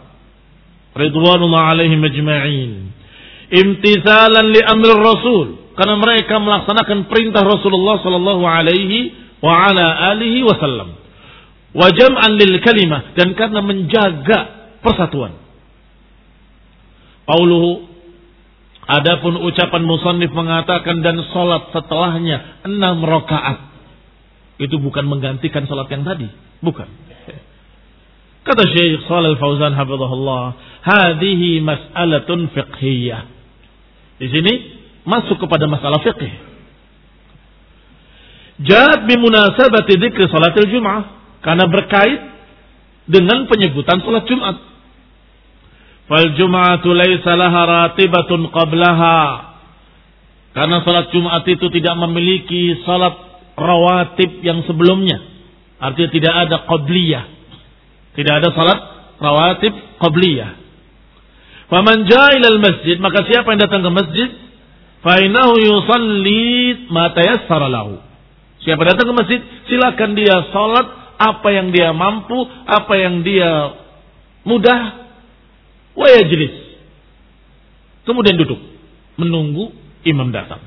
Ridwanullah 0.96 1.76
alaihim 1.76 2.02
ajma'in 2.04 2.72
imtisalan 3.50 4.54
li 4.54 4.62
amr 4.62 4.90
rasul 5.02 5.74
karena 5.74 5.96
mereka 5.98 6.38
melaksanakan 6.38 7.10
perintah 7.10 7.42
Rasulullah 7.42 7.98
sallallahu 8.04 8.44
alaihi 8.46 9.16
wa 9.42 9.54
ala 9.70 10.14
alihi 10.14 10.46
wasallam 10.46 10.94
wa 11.74 11.88
jam'an 11.90 12.32
lil 12.38 12.60
kalimah 12.62 13.16
dan 13.18 13.34
karena 13.34 13.62
menjaga 13.64 14.40
persatuan 14.86 15.38
Pauluhu 17.26 17.90
Adapun 18.90 19.38
ucapan 19.46 19.86
musannif 19.86 20.34
mengatakan 20.34 21.06
dan 21.06 21.22
salat 21.30 21.70
setelahnya 21.70 22.66
enam 22.66 23.06
rakaat. 23.06 23.70
Itu 24.58 24.82
bukan 24.82 25.06
menggantikan 25.06 25.70
salat 25.70 25.94
yang 25.94 26.02
tadi, 26.02 26.26
bukan. 26.66 26.90
Kata 28.50 28.66
Syekh 28.66 29.06
Shalal 29.06 29.38
Fauzan 29.38 29.78
hafizahullah, 29.78 30.58
"Hadhihi 30.82 31.62
mas'alatun 31.62 32.50
fiqhiyah." 32.50 33.30
Di 34.18 34.26
sini 34.26 34.54
masuk 35.06 35.38
kepada 35.38 35.70
masalah 35.70 36.02
fikih. 36.02 36.34
Jad 38.66 39.06
bimunasabati 39.06 40.02
dzikri 40.02 40.26
salatil 40.28 40.66
Jum'ah 40.66 41.02
karena 41.46 41.70
berkait 41.70 42.20
dengan 43.06 43.46
penyebutan 43.46 44.02
salat 44.02 44.26
Jumat. 44.26 44.58
Fal 46.10 46.34
Jum'atu 46.34 46.90
laisa 46.92 47.38
laha 47.38 47.62
ratibatun 47.70 48.50
qablaha. 48.50 49.22
Karena 50.58 50.82
salat 50.82 51.14
Jumat 51.14 51.46
itu 51.46 51.70
tidak 51.70 51.96
memiliki 52.02 52.82
salat 52.82 53.14
rawatib 53.56 54.42
yang 54.42 54.66
sebelumnya. 54.66 55.22
Artinya 55.80 56.10
tidak 56.12 56.34
ada 56.50 56.58
qabliyah. 56.68 57.39
Tidak 58.20 58.34
ada 58.36 58.52
salat 58.52 58.80
rawatib 59.16 59.72
qabliyah. 60.04 60.60
Faman 61.72 62.04
ja'ilal 62.04 62.60
masjid, 62.60 63.00
maka 63.00 63.24
siapa 63.24 63.48
yang 63.56 63.64
datang 63.64 63.80
ke 63.80 63.92
masjid, 63.96 64.30
fainahu 65.00 65.56
yusalli 65.56 66.84
ma 66.92 67.16
tayassara 67.16 67.72
lahu. 67.72 67.96
Siapa 68.60 68.84
datang 68.84 69.08
ke 69.08 69.14
masjid, 69.16 69.40
silakan 69.72 70.20
dia 70.20 70.36
salat 70.52 71.16
apa 71.16 71.48
yang 71.48 71.72
dia 71.72 71.96
mampu, 71.96 72.44
apa 72.68 72.92
yang 73.00 73.24
dia 73.24 73.72
mudah, 74.44 74.82
wa 75.96 76.08
yajlis. 76.12 76.76
Kemudian 78.04 78.36
duduk, 78.36 78.60
menunggu 79.16 79.72
imam 80.04 80.28
datang. 80.36 80.60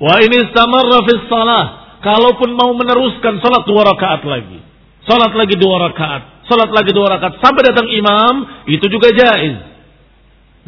Wa 0.00 0.24
ini 0.24 0.40
istamarra 0.40 1.04
fi 1.04 1.12
salah, 1.28 1.64
kalaupun 2.00 2.56
mau 2.56 2.72
meneruskan 2.80 3.44
salat 3.44 3.68
dua 3.68 3.92
rakaat 3.92 4.24
lagi. 4.24 4.71
Salat 5.02 5.34
lagi 5.34 5.58
dua 5.58 5.90
rakaat 5.90 6.32
salat 6.52 6.70
lagi 6.74 6.90
dua 6.92 7.16
rakaat 7.16 7.40
sampai 7.40 7.62
datang 7.64 7.88
imam, 7.88 8.34
itu 8.68 8.86
juga 8.92 9.08
jaiz. 9.14 9.56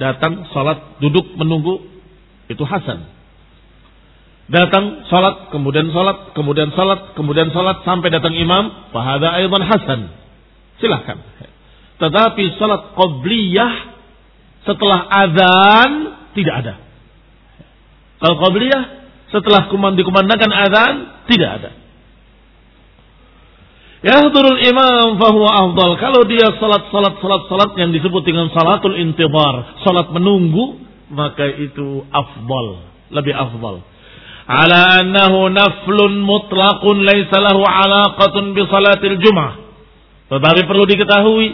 Datang 0.00 0.48
salat 0.50 0.98
duduk 0.98 1.36
menunggu 1.38 1.84
itu 2.50 2.64
hasan. 2.66 3.06
Datang 4.44 5.08
salat 5.08 5.48
kemudian 5.54 5.88
salat 5.94 6.36
kemudian 6.36 6.72
salat 6.76 7.16
kemudian 7.16 7.48
salat 7.54 7.84
sampai 7.84 8.08
datang 8.08 8.34
imam, 8.34 8.90
fahada 8.90 9.36
aidan 9.38 9.62
hasan. 9.64 10.00
Silahkan. 10.82 11.20
Tetapi 12.00 12.44
salat 12.58 12.96
qabliyah 12.98 13.72
setelah 14.66 15.06
azan 15.06 15.90
tidak 16.34 16.54
ada. 16.64 16.74
Kalau 18.18 18.36
qabliyah 18.40 18.82
setelah 19.30 19.70
dikumandangkan 19.70 20.50
azan 20.50 20.94
tidak 21.30 21.50
ada. 21.60 21.70
Yahdurul 24.04 24.60
imam 24.60 25.16
fahuwa 25.16 25.50
afdal. 25.64 25.96
Kalau 25.96 26.28
dia 26.28 26.52
salat 26.60 26.92
salat 26.92 27.16
salat 27.24 27.42
salat 27.48 27.72
yang 27.80 27.88
disebut 27.88 28.20
dengan 28.28 28.52
salatul 28.52 29.00
intibar, 29.00 29.80
salat 29.80 30.12
menunggu, 30.12 30.76
maka 31.08 31.48
itu 31.48 32.04
afdal, 32.12 32.84
lebih 33.08 33.32
afdal. 33.32 33.80
Ala 34.44 35.00
annahu 35.00 35.48
naflun 35.48 36.20
mutlaqun 36.20 37.00
laisa 37.00 37.40
lahu 37.40 37.64
alaqatun 37.64 38.52
bi 38.52 38.60
salatil 38.68 39.16
jum'ah. 39.24 39.52
Tetapi 40.28 40.60
perlu 40.68 40.84
diketahui 40.84 41.46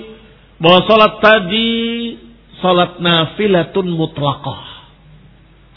bahwa 0.59 0.81
salat 0.91 1.23
tadi 1.23 1.71
salat 2.59 2.99
nafilatun 2.99 3.95
mutlaqah. 3.95 4.61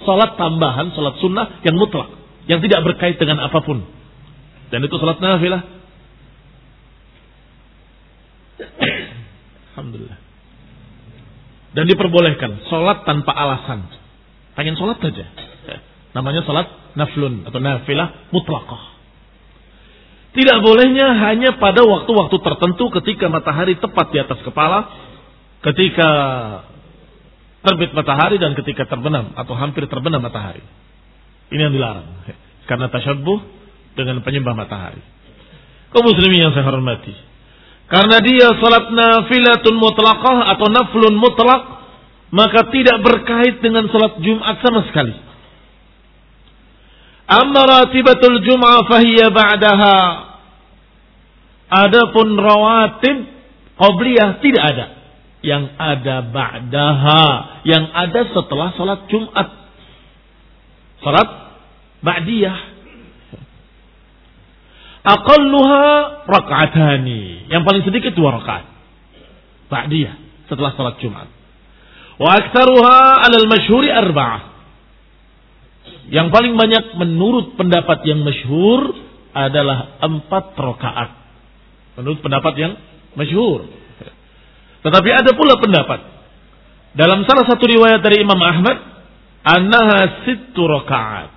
Salat 0.09 0.41
tambahan, 0.41 0.89
salat 0.97 1.21
sunnah 1.21 1.61
yang 1.61 1.77
mutlak, 1.77 2.09
yang 2.49 2.65
tidak 2.65 2.81
berkait 2.81 3.21
dengan 3.21 3.45
apa 3.45 3.61
pun. 3.61 3.85
Dan 4.73 4.81
itu 4.81 4.97
salat 4.97 5.21
nafilah 5.21 5.82
Alhamdulillah. 9.73 10.19
Dan 11.73 11.89
diperbolehkan 11.89 12.69
sholat 12.69 13.01
tanpa 13.03 13.33
alasan. 13.33 13.89
Pengen 14.53 14.77
sholat 14.77 15.01
saja. 15.01 15.25
Namanya 16.13 16.45
sholat 16.45 16.93
naflun 16.93 17.49
atau 17.49 17.57
nafilah 17.57 18.29
mutlaqah. 18.29 18.93
Tidak 20.33 20.57
bolehnya 20.65 21.13
hanya 21.29 21.57
pada 21.61 21.85
waktu-waktu 21.85 22.37
tertentu 22.41 22.89
ketika 23.01 23.29
matahari 23.29 23.77
tepat 23.77 24.09
di 24.13 24.17
atas 24.21 24.41
kepala, 24.41 24.89
ketika 25.61 26.09
terbit 27.65 27.93
matahari 27.93 28.37
dan 28.41 28.57
ketika 28.57 28.85
terbenam 28.89 29.33
atau 29.37 29.53
hampir 29.57 29.85
terbenam 29.85 30.21
matahari. 30.21 30.61
Ini 31.53 31.69
yang 31.69 31.73
dilarang. 31.73 32.07
Karena 32.65 32.89
tasyabuh 32.89 33.39
dengan 33.93 34.25
penyembah 34.25 34.57
matahari. 34.57 35.01
Kau 35.93 36.01
muslimin 36.01 36.49
yang 36.49 36.53
saya 36.57 36.65
hormati. 36.65 37.13
Karena 37.93 38.17
dia 38.25 38.49
salat 38.57 38.89
nafilatun 38.89 39.77
mutlaqah 39.77 40.49
atau 40.57 40.65
naflun 40.65 41.13
mutlak, 41.13 41.61
maka 42.33 42.73
tidak 42.73 43.05
berkait 43.05 43.61
dengan 43.61 43.85
salat 43.93 44.17
Jumat 44.17 44.57
sama 44.65 44.81
sekali. 44.89 45.13
Amma 47.29 47.61
ratibatul 47.69 48.41
Jum'ah 48.41 48.89
fahiya 48.89 49.29
ba'daha. 49.29 49.99
Adapun 51.85 52.33
rawatib 52.33 53.29
qabliyah 53.77 54.41
tidak 54.41 54.63
ada. 54.73 54.85
Yang 55.45 55.77
ada 55.77 56.15
ba'daha, 56.33 57.25
yang 57.61 57.93
ada 57.93 58.25
setelah 58.25 58.73
salat 58.73 59.05
Jumat. 59.05 59.47
Salat 61.05 61.29
ba'diyah 62.01 62.72
Aqalluha 65.03 65.83
rak'atani. 66.23 67.51
Yang 67.51 67.61
paling 67.67 67.83
sedikit 67.83 68.15
dua 68.15 68.39
rakaat. 68.39 68.65
Ba'diyah 69.67 70.15
setelah 70.47 70.71
salat 70.79 70.95
Jumat. 71.03 71.27
Wa 72.15 72.29
aktsaruha 72.39 73.27
'alal 73.27 73.47
masyhuri 73.51 73.91
arba'ah. 73.91 74.55
Yang 76.07 76.27
paling 76.31 76.55
banyak 76.55 76.95
menurut 76.95 77.59
pendapat 77.59 78.07
yang 78.07 78.23
masyhur 78.23 78.95
adalah 79.35 79.99
empat 79.99 80.55
rakaat. 80.55 81.11
Menurut 81.99 82.23
pendapat 82.23 82.53
yang 82.55 82.73
masyhur. 83.19 83.67
Tetapi 84.87 85.09
ada 85.11 85.31
pula 85.35 85.59
pendapat 85.59 85.99
dalam 86.95 87.27
salah 87.27 87.43
satu 87.43 87.63
riwayat 87.65 87.99
dari 88.05 88.23
Imam 88.23 88.39
Ahmad, 88.39 88.77
annaha 89.43 90.23
sittu 90.23 90.63
rakaat. 90.63 91.31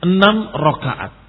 Enam 0.00 0.48
rakaat 0.56 1.19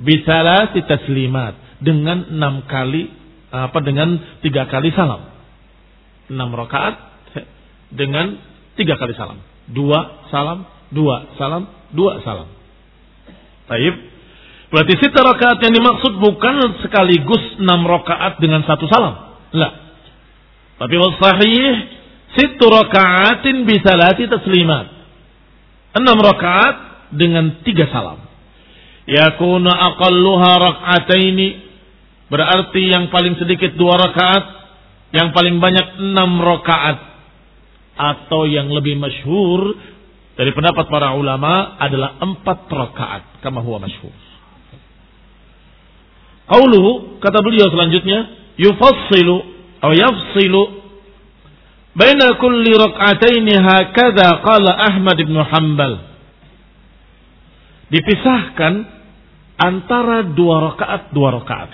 bisalah 0.00 0.72
taslimat. 0.74 1.54
Dengan 1.76 2.32
enam 2.32 2.64
kali 2.64 3.12
apa 3.52 3.78
dengan 3.84 4.16
tiga 4.40 4.64
kali 4.68 4.92
salam. 4.96 5.28
Enam 6.32 6.50
rakaat 6.56 6.96
dengan 7.92 8.36
tiga 8.80 8.96
kali 8.96 9.12
salam. 9.12 9.40
Dua 9.68 10.28
salam 10.32 10.64
dua 10.88 11.36
salam 11.36 11.68
dua 11.92 12.24
salam. 12.24 12.48
Taib 13.68 13.94
berarti 14.72 14.94
sita 14.98 15.20
rakaat 15.20 15.62
yang 15.62 15.74
dimaksud 15.76 16.12
bukan 16.18 16.80
sekaligus 16.80 17.60
enam 17.60 17.84
rakaat 17.84 18.40
dengan 18.40 18.64
satu 18.64 18.88
salam. 18.88 19.36
Lah. 19.52 19.72
Tapi 20.76 20.94
sahih 20.96 21.72
situ 22.36 22.66
rakaatin 22.68 23.64
bisalati 23.64 24.28
taslimat. 24.28 24.86
Enam 25.96 26.20
rakaat 26.20 26.76
dengan 27.12 27.60
tiga 27.64 27.88
salam 27.88 28.25
yakuna 29.06 29.70
aqalluha 29.94 30.50
rak'ataini. 30.60 31.48
Berarti 32.26 32.90
yang 32.90 33.06
paling 33.14 33.38
sedikit 33.38 33.78
dua 33.78 33.94
rakaat 34.02 34.44
yang 35.14 35.30
paling 35.30 35.62
banyak 35.62 36.02
enam 36.02 36.42
rakaat. 36.42 36.98
Atau 37.96 38.44
yang 38.44 38.68
lebih 38.68 39.00
masyhur 39.00 39.72
dari 40.36 40.52
pendapat 40.52 40.92
para 40.92 41.16
ulama 41.16 41.80
adalah 41.80 42.20
empat 42.20 42.68
rakaat 42.68 43.22
kama 43.40 43.64
huwa 43.64 43.88
masyhur. 43.88 44.12
Qauluhu 46.46 47.18
kata 47.18 47.42
beliau 47.42 47.66
selanjutnya 47.72 48.30
yufassilu 48.54 49.36
atau 49.80 49.92
yafsilu 49.92 50.62
baina 51.96 52.36
kulli 52.36 52.74
rak'ataini 52.74 53.54
hakadha 53.54 54.44
qala 54.44 54.72
Ahmad 54.92 55.18
bin 55.18 55.36
Hanbal. 55.40 55.92
Dipisahkan 57.86 58.95
antara 59.56 60.24
dua 60.36 60.72
rakaat 60.72 61.12
dua 61.12 61.40
rakaat. 61.40 61.70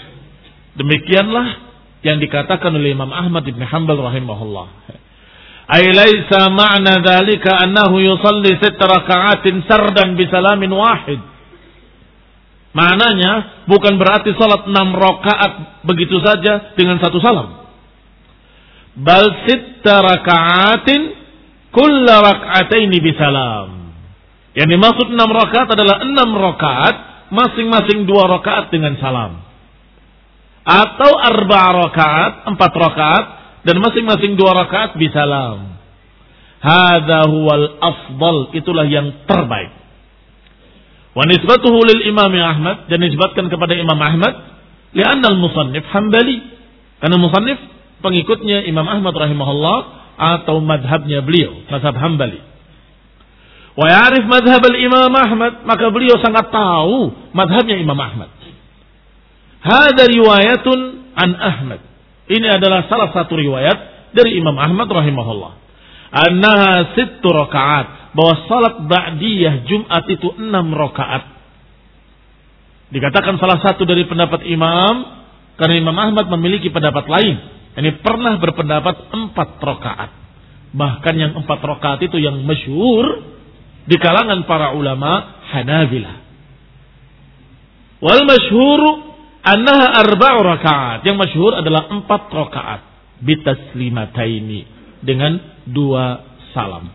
Demikianlah 0.78 1.46
yang 2.02 2.18
dikatakan 2.18 2.74
oleh 2.74 2.94
Imam 2.94 3.10
Ahmad 3.10 3.46
bin 3.46 3.60
Hanbal 3.62 3.98
rahimahullah. 3.98 4.66
Ay 5.70 5.94
laisa 5.94 6.50
ma'na 6.50 6.98
dzalika 6.98 7.62
annahu 7.62 8.02
yusalli 8.02 8.58
sitt 8.58 8.78
raka'atin 8.78 9.62
sardan 9.70 10.18
bi 10.18 10.26
salamin 10.26 10.72
wahid. 10.74 11.20
Maknanya 12.72 13.64
bukan 13.68 14.00
berarti 14.00 14.32
salat 14.40 14.64
enam 14.64 14.96
rakaat 14.96 15.84
begitu 15.84 16.18
saja 16.24 16.72
dengan 16.74 16.98
satu 16.98 17.20
salam. 17.20 17.62
Bal 18.98 19.46
sitt 19.46 19.84
raka'atin 19.84 21.00
kulla 21.70 22.20
raka'ataini 22.20 22.98
bi 22.98 23.12
salam. 23.14 23.94
Yang 24.52 24.68
dimaksud 24.76 25.06
enam 25.14 25.30
rakaat 25.30 25.68
adalah 25.72 25.96
enam 26.04 26.30
rakaat 26.36 27.11
masing-masing 27.32 28.04
dua 28.04 28.28
rakaat 28.28 28.68
dengan 28.68 29.00
salam. 29.00 29.40
Atau 30.62 31.10
arba 31.16 31.88
rakaat, 31.88 32.32
empat 32.52 32.72
rakaat, 32.76 33.24
dan 33.64 33.80
masing-masing 33.80 34.36
dua 34.36 34.52
rakaat 34.52 34.94
bisalam. 35.00 35.80
Hada 36.62 37.26
huwal 37.26 37.80
afdal, 37.82 38.54
itulah 38.54 38.86
yang 38.86 39.26
terbaik. 39.26 39.74
Wa 41.16 41.26
nisbatuhu 41.26 41.82
lil 41.82 42.06
imam 42.06 42.30
Ahmad, 42.36 42.86
dan 42.86 43.02
nisbatkan 43.02 43.50
kepada 43.50 43.74
Imam 43.74 43.98
Ahmad, 43.98 44.32
li'anna 44.94 45.32
al-musannif 45.32 45.82
hambali. 45.90 46.38
Karena 47.02 47.18
musannif 47.18 47.58
pengikutnya 48.04 48.68
Imam 48.68 48.86
Ahmad 48.86 49.16
rahimahullah, 49.16 49.78
atau 50.22 50.62
madhabnya 50.62 51.24
beliau, 51.24 51.64
mazhab 51.66 51.96
hambali. 51.98 52.51
Wa 53.72 53.86
ya'rif 53.88 54.28
madhab 54.28 54.60
al-Imam 54.68 55.12
Ahmad, 55.16 55.64
maka 55.64 55.88
beliau 55.88 56.20
sangat 56.20 56.52
tahu 56.52 57.32
madhabnya 57.32 57.80
Imam 57.80 57.96
Ahmad. 57.96 58.28
Hada 59.62 60.04
riwayatun 60.10 60.78
an 61.16 61.30
Ahmad. 61.38 61.80
Ini 62.28 62.60
adalah 62.60 62.84
salah 62.90 63.14
satu 63.14 63.32
riwayat 63.38 64.10
dari 64.12 64.36
Imam 64.36 64.58
Ahmad 64.58 64.90
rahimahullah. 64.90 65.52
Annaha 66.12 66.92
sittu 66.98 67.28
rakaat. 67.32 68.12
Bahwa 68.12 68.44
salat 68.44 68.76
ba'diyah 68.84 69.64
Jumat 69.64 70.04
itu 70.12 70.28
enam 70.36 70.68
rakaat. 70.76 71.32
Dikatakan 72.92 73.40
salah 73.40 73.56
satu 73.64 73.88
dari 73.88 74.04
pendapat 74.04 74.44
imam. 74.44 75.24
Karena 75.56 75.80
Imam 75.80 75.96
Ahmad 75.96 76.28
memiliki 76.28 76.68
pendapat 76.68 77.08
lain. 77.08 77.36
Ini 77.72 78.04
pernah 78.04 78.36
berpendapat 78.36 79.08
empat 79.08 79.48
rakaat. 79.56 80.10
Bahkan 80.76 81.14
yang 81.16 81.32
empat 81.40 81.60
rakaat 81.64 82.04
itu 82.04 82.20
yang 82.20 82.44
masyhur 82.44 83.32
di 83.86 83.96
kalangan 83.98 84.46
para 84.46 84.74
ulama 84.78 85.42
Hanabilah. 85.52 86.16
Wal 88.02 88.22
masyhur 88.26 88.80
annaha 89.42 89.86
arba'u 90.06 90.38
rakaat. 90.42 91.00
Yang 91.06 91.16
masyhur 91.28 91.52
adalah 91.58 91.90
empat 91.90 92.22
rakaat 92.30 92.80
bitaslimataini 93.22 94.60
dengan 95.02 95.38
dua 95.66 96.22
salam. 96.54 96.90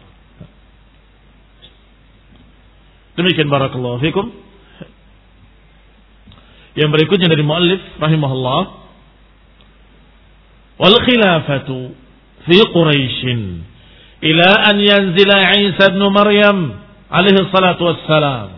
Demikian 3.18 3.50
barakallahu 3.50 3.98
fikum. 4.04 4.30
Yang 6.78 6.90
berikutnya 6.94 7.28
dari 7.34 7.42
muallif 7.42 7.82
rahimahullah 7.98 8.62
wal 10.78 10.98
khilafatu 11.02 11.98
fi 12.46 12.58
Quraisy 12.70 13.24
ila 14.22 14.50
an 14.74 14.78
yanzila 14.82 15.38
Isa 15.62 15.94
ibn 15.94 16.02
Maryam 16.10 16.58
alaihi 17.10 17.48
salatu 17.54 17.86
wassalam. 17.86 18.58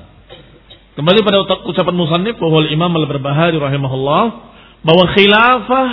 Kembali 0.95 1.24
pada 1.24 1.43
ucapan 1.63 1.95
musannif 1.95 2.36
bahwa 2.39 2.67
Imam 2.67 2.91
Al-Barbahari 2.91 3.56
rahimahullah 3.56 4.24
bahwa 4.84 5.06
khilafah 5.15 5.88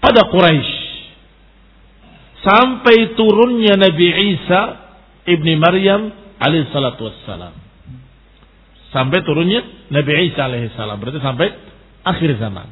pada 0.00 0.20
Quraisy 0.28 0.72
sampai 2.40 3.16
turunnya 3.16 3.76
Nabi 3.76 4.08
Isa 4.36 4.60
ibni 5.28 5.56
Maryam 5.56 6.12
alaihi 6.40 6.68
salatu 6.72 7.08
wassalam. 7.08 7.52
Sampai 8.90 9.22
turunnya 9.22 9.62
Nabi 9.92 10.32
Isa 10.32 10.48
alaihi 10.48 10.72
salam. 10.74 10.98
Berarti 10.98 11.20
sampai 11.22 11.48
akhir 12.04 12.30
zaman. 12.40 12.68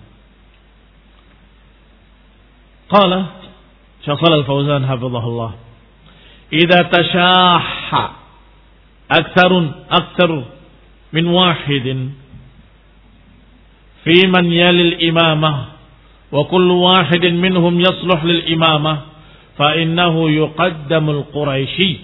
Qala 2.88 3.21
Syekh 4.03 4.21
Al-Fauzan 4.25 4.83
hafizahullah. 4.88 5.68
Idza 6.49 6.81
tashahha 6.89 8.05
aktsarun 9.09 9.67
aktsar 9.89 10.33
min 11.13 11.25
wahidin 11.29 12.17
fi 14.05 14.17
man 14.33 14.49
yalil 14.49 14.97
imamah 14.97 15.77
wa 16.33 16.49
kullu 16.49 16.89
wahidin 16.89 17.37
minhum 17.37 17.77
yasluh 17.77 18.21
lil 18.25 18.49
imamah 18.49 19.13
fa 19.61 19.77
innahu 19.77 20.33
yuqaddamul 20.33 21.29
quraisy 21.33 22.01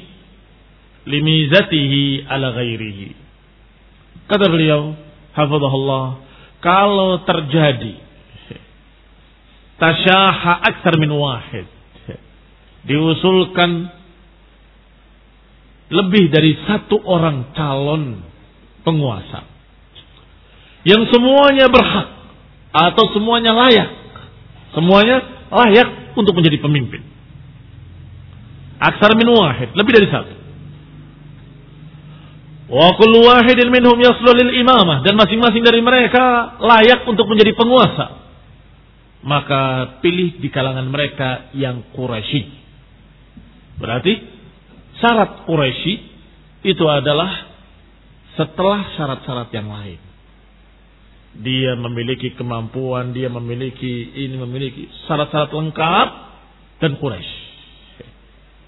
limizatihi 1.09 2.25
ala 2.29 2.53
ghairihi. 2.57 3.09
Kata 4.25 4.49
beliau, 4.49 4.97
hafizahullah, 5.37 6.07
kalau 6.65 7.21
terjadi 7.29 8.01
tasyaha 9.77 10.65
aksar 10.65 10.97
min 10.97 11.13
wahid, 11.13 11.69
diusulkan 12.89 13.93
lebih 15.93 16.33
dari 16.33 16.57
satu 16.65 16.97
orang 17.05 17.53
calon 17.53 18.25
penguasa 18.85 19.45
yang 20.85 21.09
semuanya 21.09 21.73
berhak 21.73 22.09
atau 22.75 23.05
semuanya 23.17 23.57
layak, 23.57 23.91
semuanya 24.77 25.49
layak 25.49 26.13
untuk 26.19 26.37
menjadi 26.37 26.61
pemimpin. 26.61 27.01
Aksar 28.77 29.17
min 29.17 29.33
wahid, 29.33 29.73
lebih 29.73 29.93
dari 29.97 30.09
satu. 30.13 30.35
Wa 32.69 32.97
kullu 33.01 33.25
wahidin 33.25 33.71
minhum 33.73 33.97
yaslu 33.97 34.35
lil 34.35 34.61
imamah 34.61 35.05
dan 35.05 35.17
masing-masing 35.17 35.65
dari 35.65 35.81
mereka 35.85 36.57
layak 36.61 37.05
untuk 37.09 37.29
menjadi 37.29 37.53
penguasa. 37.57 38.25
Maka 39.25 39.63
pilih 40.05 40.37
di 40.37 40.53
kalangan 40.53 40.85
mereka 40.85 41.49
yang 41.57 41.81
Quraisy. 41.97 42.45
Berarti 43.81 44.34
syarat 45.05 45.45
Quraisy 45.45 45.85
itu 46.65 46.85
adalah 46.89 47.53
setelah 48.41 48.89
syarat-syarat 48.97 49.53
yang 49.53 49.69
lain. 49.69 50.01
Dia 51.45 51.77
memiliki 51.77 52.33
kemampuan, 52.33 53.13
dia 53.13 53.29
memiliki 53.29 54.17
ini 54.17 54.41
memiliki 54.41 54.89
syarat-syarat 55.05 55.53
lengkap 55.53 56.09
dan 56.81 56.97
Quraisy. 56.97 57.37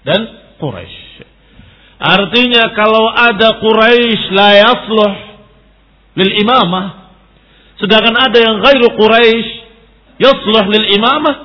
Dan 0.05 0.21
Quraisy. 0.61 1.25
Artinya 1.97 2.69
kalau 2.77 3.09
ada 3.09 3.57
Quraisy 3.57 4.29
la 4.37 4.49
yasluh 4.61 5.13
lil 6.21 6.31
imamah, 6.45 7.17
sedangkan 7.81 8.13
ada 8.13 8.37
yang 8.37 8.61
ghairu 8.61 8.93
Quraisy 8.93 9.47
yasluh 10.21 10.65
lil 10.69 10.85
imamah, 11.01 11.35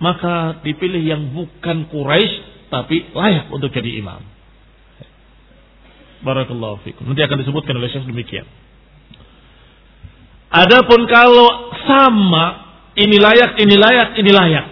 maka 0.00 0.64
dipilih 0.64 1.04
yang 1.04 1.28
bukan 1.36 1.92
Quraisy 1.92 2.49
tapi 2.70 3.10
layak 3.10 3.50
untuk 3.50 3.74
jadi 3.74 3.98
imam. 3.98 4.22
Barakallahu 6.22 6.86
fikum. 6.86 7.10
Nanti 7.10 7.26
akan 7.26 7.38
disebutkan 7.42 7.74
oleh 7.74 7.90
Syekh 7.90 8.06
demikian. 8.06 8.46
Adapun 10.50 11.06
kalau 11.10 11.72
sama 11.86 12.44
ini 12.98 13.16
layak, 13.18 13.58
ini 13.58 13.74
layak, 13.74 14.08
ini 14.18 14.30
layak. 14.30 14.66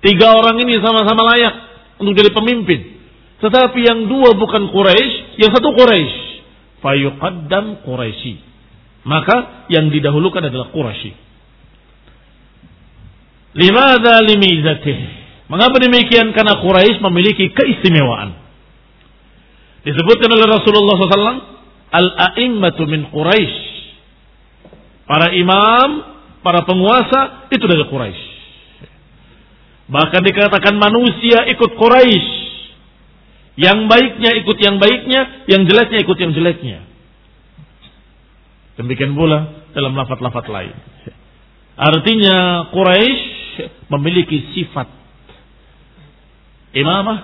Tiga 0.00 0.32
orang 0.34 0.56
ini 0.62 0.80
sama-sama 0.80 1.22
layak 1.34 1.54
untuk 2.00 2.16
jadi 2.16 2.30
pemimpin. 2.32 3.00
Tetapi 3.40 3.80
yang 3.80 4.08
dua 4.08 4.36
bukan 4.36 4.68
Quraisy, 4.68 5.40
yang 5.40 5.50
satu 5.52 5.72
Quraisy. 5.72 6.18
Fayuqaddam 6.80 7.84
Quraisy. 7.84 8.34
Maka 9.04 9.68
yang 9.72 9.88
didahulukan 9.88 10.44
adalah 10.44 10.72
Quraisy. 10.72 11.12
Limadha 13.56 14.14
limizatih. 14.24 15.19
Mengapa 15.50 15.82
demikian? 15.82 16.30
Karena 16.30 16.62
Quraisy 16.62 17.02
memiliki 17.02 17.50
keistimewaan. 17.50 18.38
Disebutkan 19.82 20.30
oleh 20.30 20.46
Rasulullah 20.46 20.94
SAW, 20.94 21.42
Al-a'immatu 21.90 22.86
min 22.86 23.10
Quraisy. 23.10 23.58
Para 25.10 25.34
imam, 25.34 26.06
para 26.46 26.62
penguasa, 26.62 27.50
itu 27.50 27.66
dari 27.66 27.82
Quraisy. 27.82 28.24
Bahkan 29.90 30.22
dikatakan 30.22 30.78
manusia 30.78 31.50
ikut 31.50 31.74
Quraisy 31.74 32.30
yang 33.58 33.90
baiknya 33.90 34.38
ikut 34.38 34.58
yang 34.62 34.78
baiknya, 34.78 35.50
yang 35.50 35.66
jeleknya 35.66 35.98
ikut 35.98 36.14
yang 36.14 36.30
jeleknya. 36.30 36.78
Demikian 38.78 39.18
pula 39.18 39.66
dalam 39.74 39.98
lafat-lafat 39.98 40.46
lain. 40.46 40.74
Artinya 41.74 42.70
Quraisy 42.70 43.90
memiliki 43.90 44.54
sifat 44.54 44.99
imamah 46.76 47.18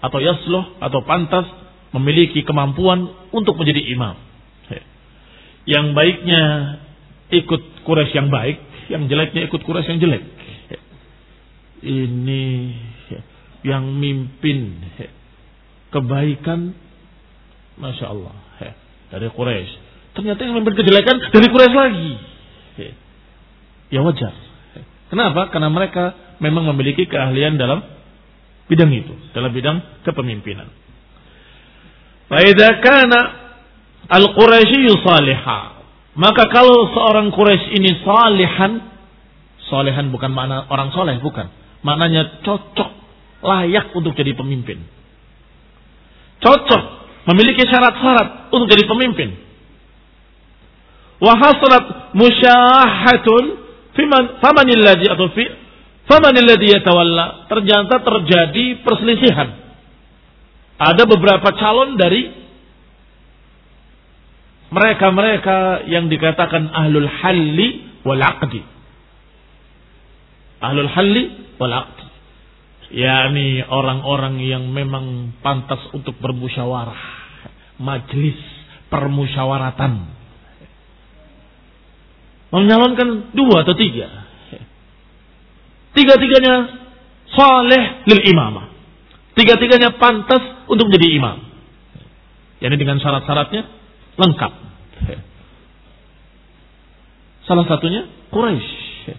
atau 0.00 0.18
yasluh 0.20 0.80
atau 0.80 1.00
pantas 1.04 1.46
memiliki 1.92 2.46
kemampuan 2.46 3.10
untuk 3.34 3.58
menjadi 3.58 3.82
imam. 3.92 4.16
Yang 5.68 5.86
baiknya 5.92 6.42
ikut 7.30 7.84
Quraisy 7.84 8.16
yang 8.16 8.28
baik, 8.32 8.56
yang 8.88 9.02
jeleknya 9.06 9.46
ikut 9.46 9.60
Quraisy 9.60 9.88
yang 9.92 10.00
jelek. 10.02 10.24
Ini 11.80 12.44
yang 13.64 13.84
mimpin 13.96 14.80
kebaikan 15.92 16.72
Masya 17.76 18.06
Allah 18.08 18.34
dari 19.12 19.28
Quraisy. 19.30 19.72
Ternyata 20.16 20.40
yang 20.42 20.54
memberi 20.58 20.74
kejelekan 20.80 21.16
dari 21.28 21.46
Quraisy 21.48 21.76
lagi. 21.76 22.12
Ya 23.90 24.00
wajar. 24.06 24.34
Kenapa? 25.10 25.50
Karena 25.50 25.66
mereka 25.66 26.36
memang 26.38 26.70
memiliki 26.70 27.04
keahlian 27.10 27.58
dalam 27.58 27.82
bidang 28.70 28.90
itu, 28.94 29.12
dalam 29.34 29.50
bidang 29.50 30.06
kepemimpinan. 30.06 30.70
Faida 32.30 32.78
kana 32.78 33.20
al-Quraisy 34.06 34.86
salihah. 35.02 35.82
Maka 36.14 36.46
kalau 36.54 36.94
seorang 36.94 37.34
Quraisy 37.34 37.74
ini 37.74 37.90
salihan, 38.06 38.72
salihan 39.66 40.06
bukan 40.14 40.30
makna 40.30 40.70
orang 40.70 40.94
soleh, 40.94 41.18
bukan. 41.18 41.50
Maknanya 41.82 42.46
cocok, 42.46 42.90
layak 43.42 43.90
untuk 43.98 44.14
jadi 44.14 44.38
pemimpin 44.38 45.00
cocok, 46.40 46.82
memiliki 47.30 47.62
syarat-syarat 47.68 48.50
untuk 48.50 48.66
jadi 48.66 48.84
pemimpin. 48.88 49.36
Wahasrat 51.20 52.16
musyahatun 52.16 53.44
fiman 53.92 54.40
famanilladzi 54.40 55.06
atau 55.12 55.28
fi 55.36 55.44
famanilladzi 56.10 56.66
yatawalla. 56.74 57.46
Ternyata 57.46 58.02
terjadi 58.02 58.82
perselisihan. 58.82 59.48
Ada 60.80 61.06
beberapa 61.06 61.54
calon 61.54 61.94
dari 61.94 62.26
mereka-mereka 64.74 65.86
yang 65.86 66.10
dikatakan 66.10 66.74
ahlul 66.74 67.06
halli 67.06 67.68
wal 68.02 68.18
aqdi. 68.18 68.62
Ahlul 70.58 70.90
halli 70.90 71.22
wal 71.62 71.74
aqdi 71.74 72.10
yakni 72.90 73.62
orang-orang 73.62 74.42
yang 74.42 74.66
memang 74.66 75.38
pantas 75.40 75.78
untuk 75.94 76.18
bermusyawarah, 76.18 76.98
majlis 77.78 78.38
permusyawaratan. 78.90 80.18
Menyalonkan 82.50 83.30
dua 83.30 83.62
atau 83.62 83.78
tiga. 83.78 84.26
Tiga-tiganya 85.94 86.54
saleh 87.34 88.06
lil 88.06 88.22
imamah. 88.30 88.70
Tiga-tiganya 89.34 89.96
pantas 89.98 90.66
untuk 90.66 90.90
menjadi 90.90 91.08
imam. 91.16 91.38
Yani 92.60 92.76
dengan 92.76 93.00
syarat-syaratnya 93.00 93.62
lengkap. 94.20 94.52
Salah 97.48 97.66
satunya 97.66 98.06
Quraisy. 98.30 99.16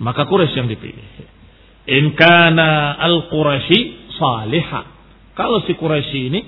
Maka 0.00 0.24
Quraisy 0.24 0.54
yang 0.56 0.70
dipilih. 0.70 1.04
In 1.90 2.16
kana 2.16 2.96
al-Quraisy 2.96 3.78
salihah. 4.16 4.84
Kalau 5.34 5.60
si 5.66 5.74
Quraisy 5.74 6.18
ini 6.32 6.40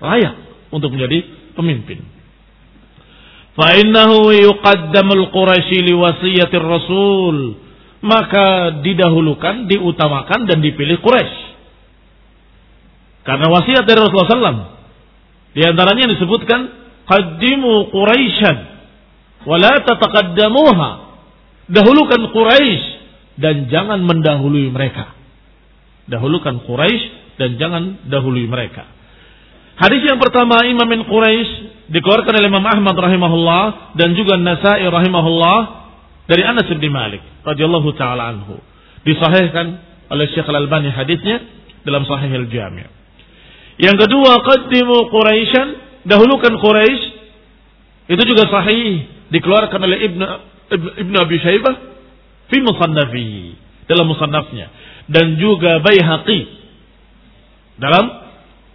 layak 0.00 0.34
untuk 0.72 0.94
menjadi 0.94 1.50
pemimpin. 1.58 2.00
Fa 3.58 3.74
innahu 3.76 4.32
yuqaddamu 4.32 5.12
al-Quraisy 5.12 5.76
li 5.82 5.92
wasiyatir 5.92 6.62
Rasul. 6.62 7.65
Maka 8.06 8.80
didahulukan, 8.80 9.66
diutamakan 9.66 10.46
dan 10.46 10.62
dipilih 10.62 11.02
Quraisy. 11.02 11.36
Karena 13.26 13.50
wasiat 13.50 13.82
dari 13.82 13.98
Rasulullah 13.98 14.30
SAW. 14.30 14.60
Di 15.52 15.62
antaranya 15.66 16.06
disebutkan, 16.14 16.60
Qaddimu 17.06 17.90
Quraisyan, 17.90 18.56
wala 19.50 19.82
tataqaddamuha. 19.82 20.90
Dahulukan 21.66 22.30
Quraisy 22.30 22.84
dan 23.42 23.66
jangan 23.66 23.98
mendahului 24.06 24.70
mereka. 24.70 25.10
Dahulukan 26.06 26.62
Quraisy 26.62 27.34
dan 27.36 27.58
jangan 27.58 27.82
dahului 28.06 28.46
mereka. 28.46 28.86
Hadis 29.76 30.08
yang 30.08 30.16
pertama 30.16 30.64
Imam 30.64 30.88
Quraisy 30.88 31.90
dikeluarkan 31.92 32.32
oleh 32.32 32.48
Imam 32.48 32.64
Ahmad 32.64 32.96
rahimahullah 32.96 33.92
dan 33.98 34.16
juga 34.16 34.40
Nasai 34.40 34.88
rahimahullah 34.88 35.85
dari 36.26 36.42
Anas 36.42 36.66
bin 36.66 36.82
Malik 36.90 37.22
radhiyallahu 37.46 37.88
taala 37.94 38.34
anhu. 38.34 38.58
Disahihkan 39.06 39.66
oleh 40.10 40.26
Syekh 40.34 40.46
Al-Albani 40.46 40.90
hadisnya 40.90 41.42
dalam 41.86 42.02
Sahih 42.06 42.30
Al-Jami'. 42.34 42.86
Yang 43.78 43.96
kedua, 44.08 44.42
qaddimu 44.42 44.96
Quraisyan, 45.14 45.68
dahulukan 46.06 46.58
Quraisy. 46.58 47.02
Itu 48.10 48.22
juga 48.26 48.50
sahih. 48.50 49.06
Dikeluarkan 49.30 49.80
oleh 49.82 49.98
Ibnu 50.06 50.24
Ibn 51.06 51.14
Abi 51.18 51.36
Syaibah 51.42 51.74
fi 52.50 52.58
musannafi 52.62 53.54
dalam 53.86 54.10
musannafnya. 54.10 54.66
Dan 55.06 55.38
juga 55.38 55.78
Baihaqi. 55.78 56.40
Dalam 57.78 58.04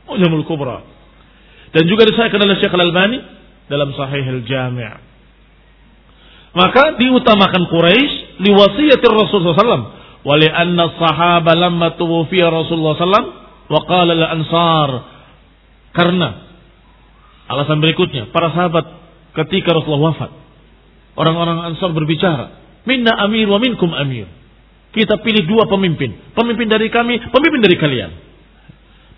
Mujamul 0.08 0.48
Kubra. 0.48 0.84
Dan 1.72 1.84
juga 1.88 2.08
disahkan 2.08 2.40
oleh 2.40 2.60
Syekh 2.60 2.72
Al-Albani 2.72 3.20
dalam 3.68 3.92
Sahih 3.96 4.24
Al-Jami' 4.28 5.11
maka 6.52 7.00
diutamakan 7.00 7.68
Quraisy 7.72 8.44
liwasiyati 8.44 9.06
Rasulullah 9.08 9.56
SAW 9.56 9.86
wa 10.22 10.36
li 10.38 10.50
anna 10.52 10.92
sahaba 11.00 11.56
lamma 11.56 11.96
tuwfiya 11.96 12.52
Rasulullah 12.52 12.96
SAW 13.00 13.42
Wa 13.72 13.88
qala 13.88 14.12
ansar 14.36 14.90
karena 15.96 16.30
alasan 17.48 17.80
berikutnya 17.80 18.28
para 18.36 18.52
sahabat 18.52 18.84
ketika 19.32 19.72
Rasulullah 19.72 20.12
wafat 20.12 20.32
orang-orang 21.16 21.72
Ansar 21.72 21.96
berbicara 21.96 22.52
minna 22.84 23.16
amir 23.24 23.48
wa 23.48 23.64
minkum 23.64 23.96
amir. 23.96 24.28
Kita 24.92 25.24
pilih 25.24 25.48
dua 25.48 25.72
pemimpin 25.72 26.36
pemimpin 26.36 26.68
dari 26.68 26.92
kami 26.92 27.32
pemimpin 27.32 27.62
dari 27.64 27.78
kalian. 27.80 28.12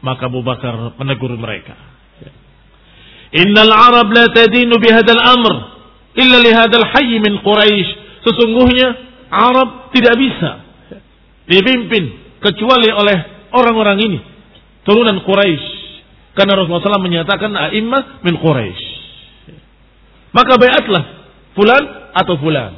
Maka 0.06 0.30
Abu 0.30 0.46
Bakar 0.46 1.02
menegur 1.02 1.34
mereka. 1.34 1.74
Innal 3.34 3.74
Arab 3.74 4.13
la 4.13 4.30
tadinu 4.30 4.78
bihadal 4.78 5.24
amr 5.34 5.72
illa 6.17 6.38
lihadal 6.41 6.88
hayy 6.93 7.19
min 7.21 7.41
Quraisy 7.41 7.89
sesungguhnya 8.23 8.88
Arab 9.34 9.89
tidak 9.91 10.15
bisa 10.17 10.52
dipimpin 11.49 12.38
kecuali 12.39 12.89
oleh 12.93 13.49
orang-orang 13.52 13.97
ini 14.04 14.19
turunan 14.88 15.23
Quraisy. 15.23 15.82
Karena 16.34 16.58
Rasulullah 16.58 16.97
SAW 16.97 17.06
menyatakan 17.06 17.54
a'immah 17.54 18.26
min 18.26 18.36
Quraisy. 18.41 18.86
Maka 20.34 20.54
bayatlah 20.58 21.04
fulan 21.54 21.84
atau 22.17 22.36
fulan. 22.41 22.73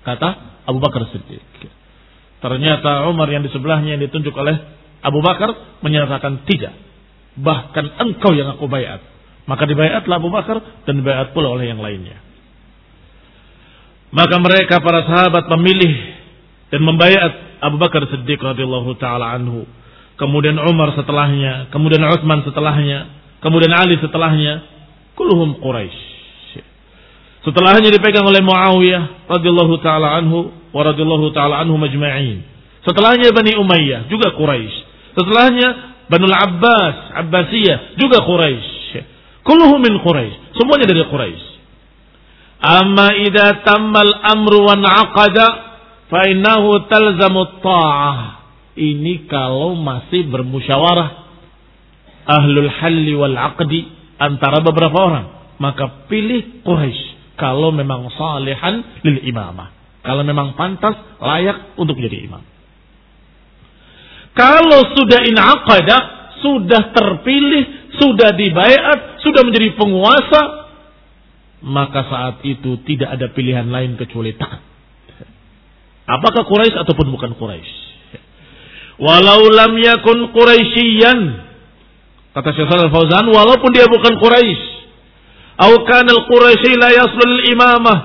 Kata 0.00 0.28
Abu 0.64 0.80
Bakar 0.80 1.04
Siddiq. 1.12 1.44
Ternyata 2.40 3.04
Umar 3.12 3.28
yang 3.28 3.44
di 3.44 3.52
sebelahnya 3.52 4.00
yang 4.00 4.02
ditunjuk 4.08 4.32
oleh 4.32 4.56
Abu 5.04 5.20
Bakar 5.20 5.80
menyatakan 5.84 6.48
tidak. 6.48 6.72
Bahkan 7.36 8.00
engkau 8.00 8.32
yang 8.32 8.56
aku 8.56 8.64
bayat. 8.64 9.04
Maka 9.44 9.68
dibayatlah 9.68 10.16
Abu 10.16 10.32
Bakar 10.32 10.56
dan 10.88 11.04
dibayat 11.04 11.36
pula 11.36 11.52
oleh 11.52 11.68
yang 11.68 11.84
lainnya. 11.84 12.29
Maka 14.10 14.36
mereka 14.42 14.82
para 14.82 15.06
sahabat 15.06 15.46
memilih 15.58 15.94
dan 16.70 16.82
membayat 16.82 17.62
Abu 17.62 17.78
Bakar 17.78 18.06
Siddiq 18.10 18.42
radhiyallahu 18.42 18.98
taala 18.98 19.34
anhu 19.38 19.66
kemudian 20.20 20.60
Umar 20.60 20.92
setelahnya, 20.92 21.72
kemudian 21.72 22.04
Utsman 22.04 22.44
setelahnya, 22.44 23.08
kemudian 23.40 23.72
Ali 23.72 23.96
setelahnya, 23.96 24.60
kulluhum 25.16 25.56
Quraisy. 25.56 26.12
Setelahnya 27.40 27.88
dipegang 27.88 28.28
oleh 28.28 28.44
Muawiyah 28.44 29.32
radhiyallahu 29.32 29.80
taala 29.80 30.20
anhu 30.20 30.52
wa 30.76 30.80
radhiyallahu 30.84 31.32
taala 31.32 31.64
anhu 31.64 31.80
majma'in. 31.80 32.44
Setelahnya 32.84 33.32
Bani 33.32 33.56
Umayyah 33.56 34.12
juga 34.12 34.36
Quraisy. 34.36 34.76
Setelahnya 35.16 35.68
Banu 36.12 36.28
Abbas, 36.28 37.16
Abbasiyah 37.16 37.96
juga 37.96 38.20
Quraisy. 38.20 38.92
Kulluhum 39.40 39.80
min 39.80 39.96
Quraisy. 40.04 40.36
Semuanya 40.60 40.84
dari 40.84 41.00
Quraisy. 41.00 41.49
Amma 42.60 43.16
idza 43.16 43.64
tammal 43.64 44.12
amru 44.20 44.68
wa 44.68 44.76
aqada 44.76 45.46
fa 46.12 46.20
innahu 46.28 46.84
talzamu 46.92 47.64
ta'ah. 47.64 48.16
Ini 48.76 49.28
kalau 49.28 49.76
masih 49.76 50.28
bermusyawarah 50.28 51.08
ahlul 52.28 52.70
halli 52.70 53.12
wal 53.16 53.36
aqdi 53.36 53.88
antara 54.20 54.60
beberapa 54.60 54.94
orang 54.94 55.26
maka 55.60 56.08
pilih 56.08 56.64
Quraisy 56.64 57.36
kalau 57.36 57.72
memang 57.72 58.08
salihan 58.12 58.80
lil 59.04 59.24
imamah. 59.24 59.72
Kalau 60.00 60.24
memang 60.24 60.56
pantas 60.56 60.96
layak 61.20 61.76
untuk 61.76 62.00
menjadi 62.00 62.24
imam. 62.24 62.40
Kalau 64.32 64.80
sudah 64.96 65.20
inaqada 65.28 65.98
sudah 66.40 66.92
terpilih 66.96 67.92
sudah 68.00 68.32
dibayat 68.32 69.20
sudah 69.20 69.44
menjadi 69.44 69.76
penguasa 69.76 70.69
maka 71.60 72.00
saat 72.08 72.36
itu 72.44 72.80
tidak 72.88 73.20
ada 73.20 73.26
pilihan 73.32 73.68
lain 73.68 73.96
kecuali 74.00 74.32
taat 74.36 74.64
apakah 76.08 76.44
Quraisy 76.48 76.76
ataupun 76.76 77.08
bukan 77.12 77.36
Quraisy 77.36 77.90
Walau 79.00 79.48
lam 79.48 79.80
yakun 79.80 80.28
Quraisyian. 80.36 81.48
Kata 82.30 82.52
Syekh 82.52 82.68
Al-Fauzan, 82.68 83.26
walaupun 83.26 83.72
dia 83.72 83.88
bukan 83.88 84.20
Quraisy. 84.20 84.62
Atau 85.56 85.82
kana 85.88 86.12
al-Quraisy 86.14 86.72
la 86.76 86.88
yaslul 86.92 87.36
imamah. 87.48 87.98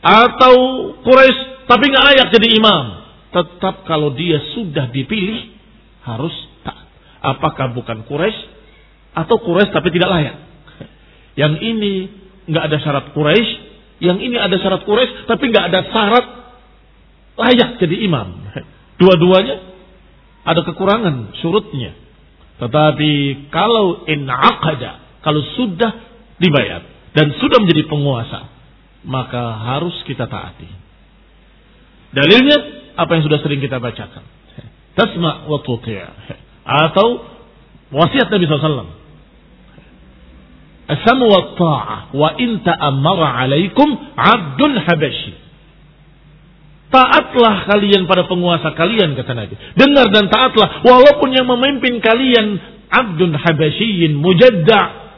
Atau 0.00 0.54
Quraisy 1.02 1.66
tapi 1.66 1.84
nggak 1.90 2.06
layak 2.06 2.26
jadi 2.30 2.48
imam. 2.54 2.84
Tetap 3.34 3.82
kalau 3.90 4.14
dia 4.14 4.38
sudah 4.54 4.94
dipilih 4.94 5.50
harus 6.06 6.32
tak. 6.62 6.86
Apakah 7.26 7.74
bukan 7.74 8.06
Quraisy 8.06 8.40
atau 9.10 9.42
Quraisy 9.42 9.74
tapi 9.74 9.90
tidak 9.90 10.10
layak? 10.14 10.36
Yang 11.36 11.54
ini 11.60 11.94
nggak 12.48 12.64
ada 12.72 12.76
syarat 12.80 13.06
Quraisy, 13.12 13.50
yang 14.00 14.18
ini 14.20 14.36
ada 14.40 14.56
syarat 14.56 14.82
Quraisy 14.88 15.28
tapi 15.28 15.44
nggak 15.52 15.66
ada 15.72 15.80
syarat 15.92 16.26
layak 17.36 17.70
jadi 17.80 17.96
imam. 18.08 18.28
Dua-duanya 19.00 19.56
ada 20.46 20.60
kekurangan 20.64 21.36
surutnya. 21.44 21.92
Tetapi 22.56 23.12
kalau 23.52 24.08
in 24.08 24.24
aqada, 24.24 25.20
kalau 25.20 25.44
sudah 25.60 25.92
dibayar 26.40 26.80
dan 27.12 27.36
sudah 27.36 27.60
menjadi 27.60 27.84
penguasa, 27.84 28.48
maka 29.04 29.60
harus 29.60 29.92
kita 30.08 30.24
taati. 30.24 30.68
Dalilnya 32.16 32.58
apa 32.96 33.10
yang 33.12 33.28
sudah 33.28 33.44
sering 33.44 33.60
kita 33.60 33.76
bacakan. 33.76 34.24
Tasma 34.96 35.44
wa 35.44 35.60
atau 36.88 37.08
wasiat 37.92 38.32
Nabi 38.32 38.44
SAW. 38.48 38.95
Asamu 40.86 41.26
wa 41.26 41.42
ta'ah 41.58 41.98
wa 42.14 42.30
in 42.38 42.62
ta'ammara 42.62 43.42
alaikum 43.42 43.90
abdun 44.14 44.78
habashi. 44.86 45.34
Taatlah 46.86 47.66
kalian 47.66 48.06
pada 48.06 48.30
penguasa 48.30 48.70
kalian 48.78 49.18
kata 49.18 49.34
Nabi. 49.34 49.58
Dengar 49.74 50.06
dan 50.14 50.30
taatlah 50.30 50.86
walaupun 50.86 51.34
yang 51.34 51.50
memimpin 51.50 51.98
kalian 51.98 52.62
abdun 52.86 53.34
habasyiin 53.34 54.14
mujadda. 54.14 55.10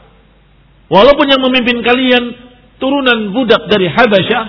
Walaupun 0.89 1.29
yang 1.29 1.41
memimpin 1.45 1.85
kalian 1.85 2.23
turunan 2.81 3.29
budak 3.29 3.69
dari 3.69 3.85
Habasyah 3.85 4.45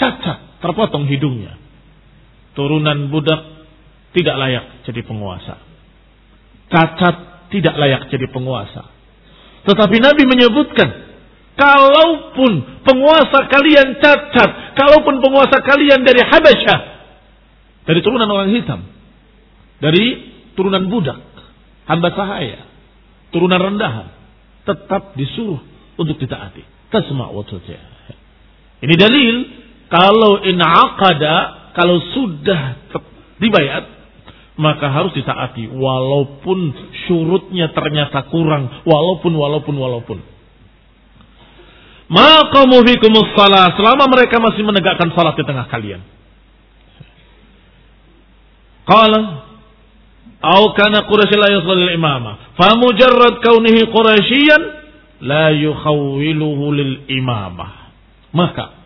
cacat, 0.00 0.64
terpotong 0.64 1.04
hidungnya. 1.04 1.60
Turunan 2.56 3.12
budak 3.12 3.68
tidak 4.16 4.36
layak 4.40 4.64
jadi 4.88 5.04
penguasa. 5.04 5.60
Cacat 6.72 7.16
tidak 7.52 7.76
layak 7.76 8.08
jadi 8.08 8.32
penguasa. 8.32 8.97
Tetapi 9.68 9.96
Nabi 10.00 10.24
menyebutkan 10.24 11.08
Kalaupun 11.58 12.86
penguasa 12.86 13.50
kalian 13.50 13.98
cacat, 13.98 14.78
kalaupun 14.78 15.18
penguasa 15.18 15.58
kalian 15.58 16.06
dari 16.06 16.22
Habasyah, 16.22 16.78
dari 17.82 17.98
turunan 17.98 18.30
orang 18.30 18.54
hitam, 18.54 18.86
dari 19.82 20.22
turunan 20.54 20.86
budak, 20.86 21.18
hamba 21.90 22.14
sahaya, 22.14 22.62
turunan 23.34 23.58
rendahan, 23.58 24.06
tetap 24.70 25.18
disuruh 25.18 25.58
untuk 25.98 26.14
ditaati. 26.22 26.62
Tasma 26.94 27.26
wa 27.34 27.42
Ini 28.78 28.94
dalil 28.94 29.34
kalau 29.90 30.46
in 30.46 30.62
aqada, 30.62 31.74
kalau 31.74 31.98
sudah 32.14 32.86
dibayar, 33.42 33.97
maka 34.58 34.90
harus 34.90 35.14
ditaati 35.14 35.70
walaupun 35.70 36.58
syurutnya 37.06 37.70
ternyata 37.70 38.26
kurang, 38.26 38.82
walaupun 38.82 39.32
walaupun 39.32 39.74
walaupun. 39.78 40.18
Maqamu 42.08 42.82
fikumus 42.88 43.30
salah. 43.36 43.76
Selama 43.76 44.08
mereka 44.08 44.40
masih 44.40 44.64
menegakkan 44.64 45.12
salat 45.12 45.36
di 45.36 45.44
tengah 45.44 45.68
kalian. 45.68 46.00
Qala 48.88 49.48
Au 50.38 50.70
kana 50.70 51.02
Quraisy 51.02 51.34
la 51.34 51.50
yusalli 51.50 51.98
imama. 51.98 52.54
Fa 52.54 52.78
mujarrad 52.78 53.42
kaunihi 53.42 53.90
Quraisyan 53.90 54.62
la 55.26 55.50
yukhawwiluhu 55.50 56.64
lil 56.78 56.94
imamah. 57.10 57.90
Maka 58.30 58.78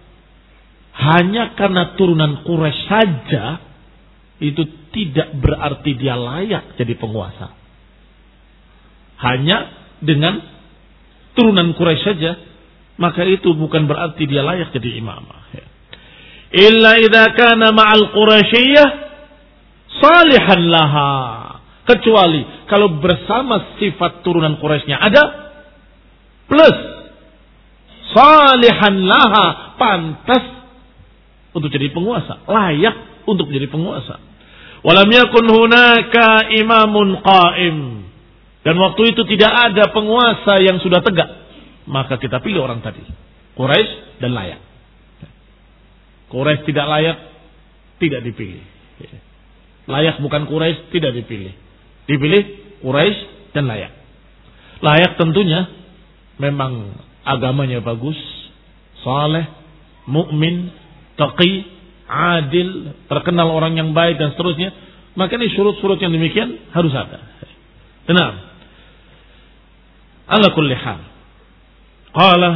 hanya 0.96 1.52
karena 1.52 1.92
turunan 2.00 2.40
Quraisy 2.48 2.88
saja 2.88 3.60
itu 4.40 4.64
tidak 4.93 5.34
berarti 5.40 5.97
dia 5.97 6.14
layak 6.14 6.76
jadi 6.76 6.95
penguasa. 7.01 7.57
Hanya 9.22 9.59
dengan 10.03 10.38
turunan 11.32 11.72
Quraisy 11.72 12.05
saja 12.05 12.32
maka 13.01 13.24
itu 13.24 13.57
bukan 13.57 13.88
berarti 13.88 14.28
dia 14.28 14.45
layak 14.45 14.70
jadi 14.70 15.01
imamah. 15.01 15.43
Illa 16.53 17.01
idza 17.01 17.32
kana 17.32 17.72
ma'al 17.72 18.12
Quraisyiyah 18.12 18.88
salihan 19.97 20.62
laha. 20.68 21.12
Kecuali 21.82 22.68
kalau 22.68 23.01
bersama 23.01 23.74
sifat 23.80 24.22
turunan 24.22 24.61
Quraisynya 24.61 25.01
ada 25.01 25.22
plus 26.47 26.78
salihan 28.12 28.97
laha 29.03 29.74
pantas 29.80 30.45
untuk 31.57 31.72
jadi 31.72 31.88
penguasa, 31.90 32.45
layak 32.45 33.24
untuk 33.24 33.49
menjadi 33.49 33.72
penguasa. 33.72 34.20
Walam 34.82 35.08
yakun 35.08 35.46
hunaka 35.46 36.50
imamun 36.58 37.22
qaim. 37.22 37.78
Dan 38.62 38.78
waktu 38.78 39.14
itu 39.14 39.22
tidak 39.26 39.50
ada 39.50 39.90
penguasa 39.90 40.58
yang 40.62 40.78
sudah 40.82 41.02
tegak. 41.02 41.30
Maka 41.86 42.18
kita 42.18 42.38
pilih 42.42 42.62
orang 42.62 42.82
tadi. 42.82 43.02
Quraisy 43.58 44.22
dan 44.22 44.34
layak. 44.34 44.60
Quraisy 46.30 46.62
tidak 46.66 46.86
layak, 46.86 47.18
tidak 47.98 48.20
dipilih. 48.22 48.62
Layak 49.90 50.22
bukan 50.22 50.46
Quraisy, 50.46 50.94
tidak 50.94 51.12
dipilih. 51.14 51.52
Dipilih 52.06 52.42
Quraisy 52.86 53.18
dan 53.50 53.66
layak. 53.66 53.92
Layak 54.82 55.18
tentunya 55.18 55.70
memang 56.38 56.98
agamanya 57.22 57.82
bagus, 57.82 58.18
saleh, 59.02 59.46
mukmin, 60.06 60.70
taqi, 61.18 61.66
adil, 62.12 62.92
terkenal 63.08 63.48
orang 63.48 63.80
yang 63.80 63.96
baik 63.96 64.20
dan 64.20 64.36
seterusnya. 64.36 64.72
Maka 65.16 65.36
ini 65.36 65.52
surut-surut 65.56 66.00
yang 66.00 66.12
demikian 66.12 66.72
harus 66.72 66.92
ada. 66.92 67.20
Tenang. 68.08 68.34
Ala 70.28 70.48
kulli 70.52 70.76
hal. 70.76 71.00
Qala 72.12 72.50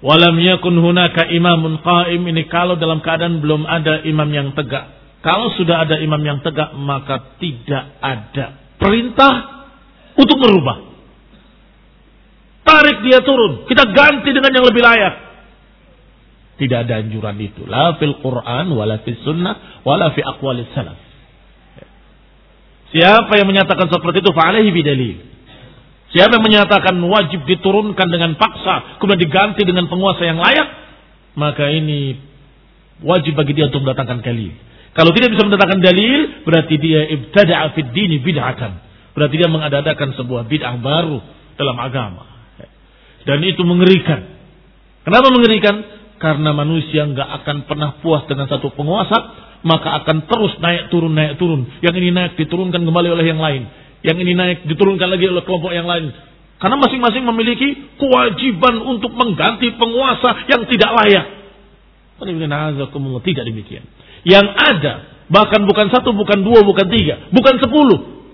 Walam 0.00 0.40
yakun 0.40 0.80
hunaka 0.80 1.28
imamun 1.28 1.84
qaim 1.84 2.24
ini 2.24 2.48
kalau 2.48 2.80
dalam 2.80 3.04
keadaan 3.04 3.44
belum 3.44 3.68
ada 3.68 4.00
imam 4.08 4.32
yang 4.32 4.56
tegak 4.56 5.00
kalau 5.20 5.52
sudah 5.52 5.84
ada 5.84 6.00
imam 6.00 6.20
yang 6.24 6.40
tegak, 6.40 6.72
maka 6.80 7.36
tidak 7.36 8.00
ada 8.00 8.72
perintah 8.80 9.32
untuk 10.16 10.40
merubah. 10.40 10.88
Tarik 12.64 13.04
dia 13.04 13.20
turun, 13.20 13.68
kita 13.68 13.84
ganti 13.92 14.32
dengan 14.32 14.52
yang 14.56 14.64
lebih 14.64 14.80
layak. 14.80 15.14
Tidak 16.60 16.78
ada 16.84 17.00
anjuran 17.00 17.40
itu. 17.40 17.64
La 17.64 17.96
fil 17.96 18.20
Quran, 18.20 18.76
wala 18.76 19.00
fil 19.00 19.16
sunnah, 19.24 19.80
wala 19.80 20.12
fi 20.12 20.20
aqwalis 20.20 20.68
salaf. 20.76 21.00
Siapa 22.92 23.32
yang 23.40 23.48
menyatakan 23.48 23.88
seperti 23.88 24.20
itu, 24.20 24.30
fa'alaihi 24.34 24.68
bidalil. 24.68 25.16
Siapa 26.12 26.36
yang 26.36 26.44
menyatakan 26.44 27.00
wajib 27.06 27.48
diturunkan 27.48 28.08
dengan 28.12 28.36
paksa, 28.36 29.00
kemudian 29.00 29.24
diganti 29.24 29.62
dengan 29.64 29.88
penguasa 29.88 30.26
yang 30.26 30.36
layak, 30.36 30.68
maka 31.38 31.70
ini 31.70 32.18
wajib 33.00 33.38
bagi 33.40 33.56
dia 33.56 33.72
untuk 33.72 33.86
mendatangkan 33.86 34.20
dalil. 34.20 34.52
Kalau 34.92 35.14
tidak 35.14 35.32
bisa 35.32 35.42
mendatangkan 35.46 35.80
dalil, 35.80 36.44
berarti 36.44 36.74
dia 36.76 37.08
ibtada'a 37.08 37.72
fid 37.78 37.88
dini 37.94 38.20
bid'atan. 38.20 38.72
Berarti 39.16 39.34
dia 39.38 39.48
mengadakan 39.48 40.12
sebuah 40.18 40.50
bid'ah 40.50 40.76
baru 40.82 41.22
dalam 41.56 41.78
agama. 41.78 42.26
Dan 43.24 43.40
itu 43.46 43.62
mengerikan. 43.62 44.26
Kenapa 45.06 45.30
mengerikan? 45.30 45.99
Karena 46.20 46.52
manusia 46.52 47.08
nggak 47.08 47.28
akan 47.42 47.56
pernah 47.64 47.96
puas 48.04 48.28
dengan 48.28 48.44
satu 48.44 48.68
penguasa, 48.76 49.16
maka 49.64 50.04
akan 50.04 50.28
terus 50.28 50.52
naik 50.60 50.92
turun 50.92 51.16
naik 51.16 51.40
turun. 51.40 51.64
Yang 51.80 51.94
ini 51.96 52.08
naik 52.12 52.32
diturunkan 52.36 52.84
kembali 52.84 53.08
oleh 53.08 53.24
yang 53.24 53.40
lain. 53.40 53.64
Yang 54.04 54.16
ini 54.28 54.32
naik 54.36 54.58
diturunkan 54.68 55.08
lagi 55.08 55.24
oleh 55.24 55.40
kelompok 55.48 55.72
yang 55.72 55.88
lain. 55.88 56.12
Karena 56.60 56.76
masing-masing 56.76 57.24
memiliki 57.24 57.96
kewajiban 57.96 58.84
untuk 58.84 59.16
mengganti 59.16 59.72
penguasa 59.80 60.44
yang 60.44 60.68
tidak 60.68 60.90
layak. 60.92 61.26
Tidak 62.20 63.44
demikian. 63.48 63.84
Yang 64.28 64.46
ada, 64.60 65.24
bahkan 65.32 65.64
bukan 65.64 65.88
satu, 65.88 66.12
bukan 66.12 66.44
dua, 66.44 66.60
bukan 66.68 66.84
tiga, 66.92 67.32
bukan 67.32 67.64
sepuluh. 67.64 68.28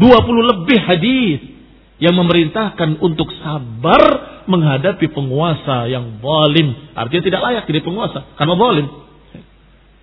Dua 0.00 0.24
puluh 0.24 0.48
lebih 0.48 0.80
hadis 0.80 1.55
yang 1.96 2.12
memerintahkan 2.12 3.00
untuk 3.00 3.32
sabar 3.40 4.02
menghadapi 4.44 5.08
penguasa 5.10 5.88
yang 5.88 6.20
zalim. 6.20 6.92
Artinya 6.92 7.22
tidak 7.24 7.40
layak 7.42 7.64
jadi 7.64 7.80
penguasa 7.82 8.36
karena 8.36 8.54
zalim. 8.56 8.86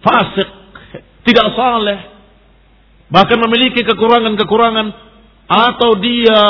Fasik, 0.04 0.50
tidak 1.24 1.48
saleh, 1.56 2.00
bahkan 3.08 3.39
memiliki 3.39 3.88
kekurangan-kekurangan 3.88 4.88
atau 5.48 5.96
dia 6.02 6.41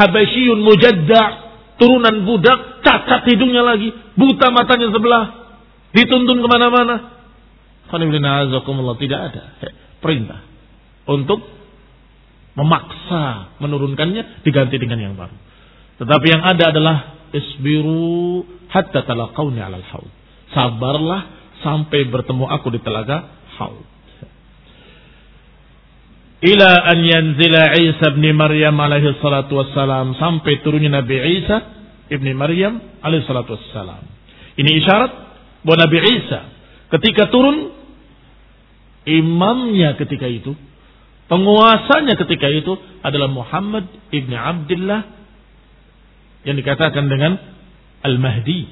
habasyun 0.00 0.64
mujadda, 0.64 1.22
turunan 1.76 2.24
budak, 2.24 2.80
cacat 2.80 3.28
hidungnya 3.28 3.60
lagi, 3.60 3.92
buta 4.16 4.48
matanya 4.48 4.88
sebelah, 4.96 5.24
dituntun 5.92 6.40
ke 6.40 6.48
mana-mana, 6.48 6.96
tidak 8.96 9.20
ada 9.20 9.42
perintah 10.00 10.40
untuk 11.04 11.59
memaksa 12.58 13.56
menurunkannya 13.62 14.42
diganti 14.42 14.76
dengan 14.78 14.98
yang 14.98 15.14
baru. 15.14 15.36
Tetapi 16.02 16.26
yang 16.26 16.42
ada 16.42 16.64
adalah 16.72 16.96
isbiru 17.30 18.42
hatta 18.72 19.06
talaqawni 19.06 19.60
'alal 19.60 19.86
haud. 19.94 20.10
Sabarlah 20.50 21.20
sampai 21.62 22.08
bertemu 22.08 22.44
aku 22.50 22.74
di 22.74 22.80
telaga 22.82 23.30
haud. 23.60 23.86
Ila 26.40 26.70
an 26.88 26.98
yanzila 27.04 27.76
Isa 27.76 28.16
bin 28.16 28.32
Maryam 28.32 28.72
alaihi 28.80 29.12
salatu 29.20 29.60
wassalam 29.60 30.16
sampai 30.16 30.64
turunnya 30.64 30.88
Nabi 30.88 31.20
Isa 31.44 31.56
ibni 32.08 32.32
Maryam 32.32 32.80
alaihi 33.04 33.28
salatu 33.28 33.60
wassalam. 33.60 34.00
Ini 34.56 34.70
isyarat 34.80 35.12
bahwa 35.60 35.76
Nabi 35.84 35.98
Isa 36.00 36.40
ketika 36.96 37.28
turun 37.28 37.76
imamnya 39.04 40.00
ketika 40.00 40.24
itu, 40.24 40.56
penguasanya 41.30 42.18
ketika 42.18 42.50
itu 42.50 42.74
adalah 43.06 43.30
Muhammad 43.30 43.86
ibni 44.10 44.34
Abdullah 44.34 45.06
yang 46.42 46.58
dikatakan 46.58 47.06
dengan 47.06 47.38
Al-Mahdi. 48.02 48.66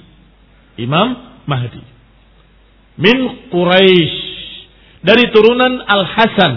Imam 0.79 1.09
Mahdi. 1.47 1.83
Min 2.99 3.49
Quraisy. 3.55 4.27
Dari 4.99 5.31
turunan 5.31 5.87
Al-Hasan 5.87 6.53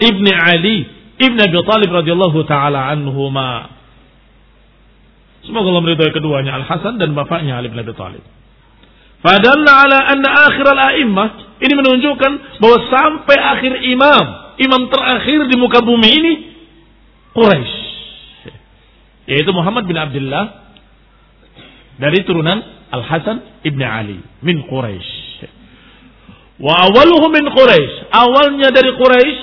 ibni 0.00 0.32
Ali 0.32 0.88
ibni 1.20 1.40
Abi 1.44 1.60
Talib 1.68 1.90
radhiyallahu 1.92 2.40
taala 2.48 2.88
anhuma. 2.88 3.76
Semoga 5.44 5.68
Allah 5.70 5.84
meridhai 5.84 6.12
keduanya 6.16 6.56
Al-Hasan 6.58 6.96
dan 6.96 7.12
bapaknya 7.12 7.60
Ali 7.60 7.68
bin 7.68 7.78
Abi 7.84 7.92
Talib. 7.92 8.24
Fadalla 9.20 9.72
ala 9.84 9.98
anna 10.12 10.28
akhir 10.48 10.66
al-a'immah 10.66 11.28
ini 11.60 11.72
menunjukkan 11.72 12.60
bahwa 12.60 12.78
sampai 12.92 13.36
akhir 13.40 13.72
imam, 13.88 14.24
imam 14.60 14.88
terakhir 14.88 15.48
di 15.48 15.56
muka 15.60 15.80
bumi 15.84 16.08
ini 16.08 16.32
Quraisy. 17.36 17.76
Yaitu 19.26 19.50
Muhammad 19.52 19.84
bin 19.84 19.98
Abdullah 19.98 20.44
dari 22.00 22.22
turunan 22.24 22.62
Al 22.92 23.02
Hasan 23.04 23.36
ibn 23.66 23.82
Ali 23.82 24.22
min 24.40 24.64
Quraisy. 24.64 25.44
Wa 26.62 26.88
awaluhu 26.88 27.26
min 27.28 27.44
Quraisy. 27.52 28.08
Awalnya 28.08 28.72
dari 28.72 28.96
Quraisy 28.96 29.38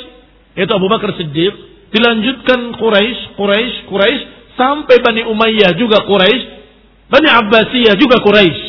yaitu 0.54 0.74
Abu 0.74 0.86
Bakar 0.86 1.18
Siddiq, 1.18 1.54
dilanjutkan 1.90 2.78
Quraisy, 2.78 3.38
Quraisy, 3.38 3.76
Quraisy 3.90 4.22
sampai 4.54 5.02
Bani 5.02 5.26
Umayyah 5.26 5.74
juga 5.78 6.06
Quraisy, 6.06 6.44
Bani 7.10 7.30
Abbasiyah 7.30 7.98
juga 7.98 8.22
Quraisy. 8.22 8.62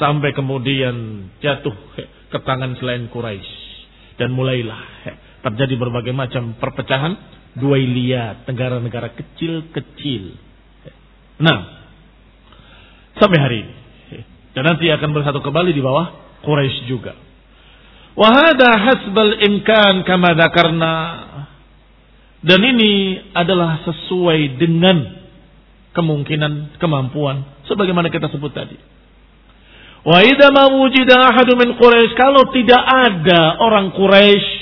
Sampai 0.00 0.30
kemudian 0.32 1.28
jatuh 1.40 1.74
ke 2.28 2.38
tangan 2.44 2.76
selain 2.78 3.08
Quraisy 3.08 3.52
dan 4.20 4.34
mulailah 4.34 4.80
terjadi 5.48 5.74
berbagai 5.80 6.12
macam 6.12 6.56
perpecahan 6.60 7.16
dua 7.56 7.80
lihat 7.80 8.44
negara-negara 8.44 9.16
kecil-kecil. 9.16 10.36
Nah, 11.40 11.58
sampai 13.16 13.38
hari 13.38 13.58
ini 13.64 13.74
dan 14.58 14.74
nanti 14.74 14.90
akan 14.90 15.10
bersatu 15.14 15.38
kembali 15.38 15.70
di 15.70 15.78
bawah 15.78 16.06
Quraisy 16.42 16.90
juga. 16.90 17.14
Wahada 18.18 18.74
hasbal 18.74 19.38
imkan 19.46 20.02
kama 20.02 20.34
karena 20.50 20.92
dan 22.42 22.60
ini 22.62 23.18
adalah 23.34 23.82
sesuai 23.86 24.58
dengan 24.58 24.98
kemungkinan, 25.94 26.78
kemampuan 26.82 27.62
sebagaimana 27.70 28.10
kita 28.10 28.26
sebut 28.30 28.50
tadi. 28.50 28.74
Wa 30.02 30.22
idza 30.26 30.50
ma 30.50 30.70
wujida 30.74 31.34
ahadu 31.34 31.54
min 31.54 31.78
Quraisy 31.78 32.18
kalau 32.18 32.50
tidak 32.50 32.82
ada 32.82 33.62
orang 33.62 33.94
Quraisy 33.94 34.57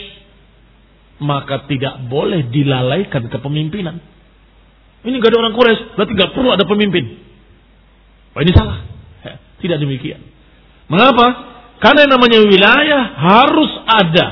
maka 1.23 1.65
tidak 1.71 2.07
boleh 2.13 2.49
dilalaikan 2.53 3.29
kepemimpinan. 3.33 3.97
Ini 5.07 5.15
gak 5.23 5.31
ada 5.33 5.39
orang 5.39 5.55
Quraisy, 5.55 5.83
berarti 5.95 6.13
gak 6.19 6.33
perlu 6.35 6.49
ada 6.51 6.65
pemimpin. 6.67 7.05
Wah 8.35 8.43
ini 8.43 8.53
salah. 8.53 8.85
Tidak 9.57 9.79
demikian. 9.81 10.21
Mengapa? 10.93 11.27
Karena 11.81 12.05
yang 12.05 12.13
namanya 12.19 12.39
wilayah 12.45 13.03
harus 13.17 13.73
ada. 13.87 14.27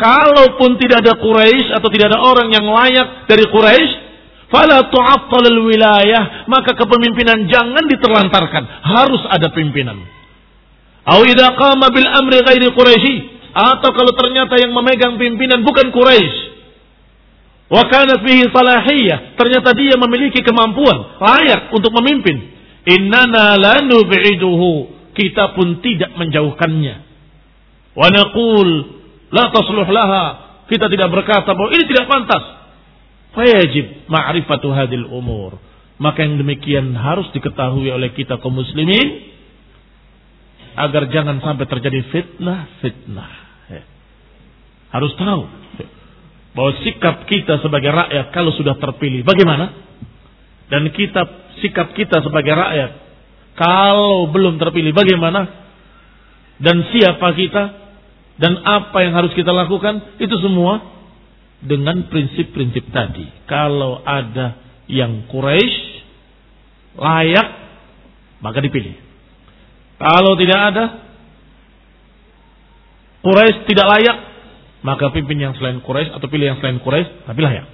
Kalaupun 0.00 0.80
tidak 0.80 1.04
ada 1.04 1.18
Quraisy 1.18 1.76
atau 1.76 1.88
tidak 1.92 2.14
ada 2.14 2.20
orang 2.22 2.48
yang 2.54 2.64
layak 2.64 3.28
dari 3.28 3.44
Quraisy, 3.50 3.90
fala 4.48 4.88
tu'attal 4.88 5.50
wilayah, 5.60 6.46
maka 6.48 6.72
kepemimpinan 6.72 7.50
jangan 7.50 7.84
diterlantarkan, 7.84 8.62
harus 8.86 9.22
ada 9.28 9.52
pimpinan. 9.52 10.00
Au 11.04 11.24
idza 11.24 11.52
bil 11.90 12.08
amri 12.08 12.38
ghairi 12.44 12.68
Quraisy, 12.72 13.39
atau 13.50 13.90
kalau 13.90 14.12
ternyata 14.14 14.54
yang 14.62 14.70
memegang 14.70 15.18
pimpinan 15.18 15.66
bukan 15.66 15.90
Quraisy, 15.90 16.36
wa 17.66 17.82
kanat 17.90 18.22
fihi 18.22 18.46
salahiyah, 18.50 19.34
ternyata 19.34 19.74
dia 19.74 19.98
memiliki 19.98 20.42
kemampuan 20.46 21.18
layak 21.18 21.74
untuk 21.74 21.90
memimpin, 21.98 22.36
innana 22.86 23.58
la 23.58 23.82
nub'iduhu. 23.82 24.98
Kita 25.10 25.58
pun 25.58 25.82
tidak 25.82 26.16
menjauhkannya. 26.16 26.96
Wa 27.98 28.08
naqul 28.14 28.68
la 29.34 29.50
tasluh 29.50 29.84
laha. 29.90 30.26
Kita 30.70 30.86
tidak 30.86 31.10
berkata 31.10 31.50
bahwa 31.50 31.74
ini 31.74 31.84
tidak 31.90 32.06
pantas. 32.06 32.44
Fayajib 33.34 34.06
ma'rifatu 34.06 34.70
hadil 34.70 35.10
umur. 35.10 35.58
Maka 35.98 36.24
yang 36.24 36.40
demikian 36.40 36.94
harus 36.94 37.26
diketahui 37.34 37.90
oleh 37.90 38.14
kita 38.16 38.38
kaum 38.38 38.54
muslimin 38.54 39.34
agar 40.78 41.10
jangan 41.10 41.42
sampai 41.42 41.66
terjadi 41.66 42.00
fitnah 42.14 42.80
fitnah 42.80 43.39
harus 44.90 45.12
tahu 45.14 45.42
bahwa 46.50 46.72
sikap 46.82 47.30
kita 47.30 47.62
sebagai 47.62 47.94
rakyat 47.94 48.34
kalau 48.34 48.50
sudah 48.54 48.74
terpilih 48.74 49.22
bagaimana 49.22 49.70
dan 50.70 50.86
kita 50.94 51.26
sikap 51.58 51.92
kita 51.98 52.22
sebagai 52.22 52.54
rakyat. 52.54 52.90
Kalau 53.58 54.30
belum 54.30 54.56
terpilih 54.56 54.94
bagaimana? 54.94 55.50
Dan 56.62 56.86
siapa 56.94 57.34
kita? 57.34 57.64
Dan 58.40 58.56
apa 58.64 59.04
yang 59.04 59.12
harus 59.12 59.34
kita 59.36 59.52
lakukan? 59.52 60.16
Itu 60.16 60.38
semua 60.40 60.80
dengan 61.60 62.08
prinsip-prinsip 62.08 62.88
tadi. 62.88 63.28
Kalau 63.44 64.00
ada 64.00 64.56
yang 64.88 65.28
Quraisy 65.28 65.76
layak, 66.96 67.48
maka 68.40 68.58
dipilih. 68.64 68.96
Kalau 70.00 70.32
tidak 70.40 70.60
ada 70.72 70.84
Quraisy 73.20 73.68
tidak 73.68 73.86
layak, 73.98 74.16
maka 74.80 75.12
pimpin 75.12 75.36
yang 75.36 75.54
selain 75.56 75.84
Quraisy 75.84 76.16
atau 76.16 76.26
pilih 76.28 76.54
yang 76.54 76.58
selain 76.58 76.80
Quraisy, 76.80 77.28
tapi 77.28 77.40
layak. 77.40 77.66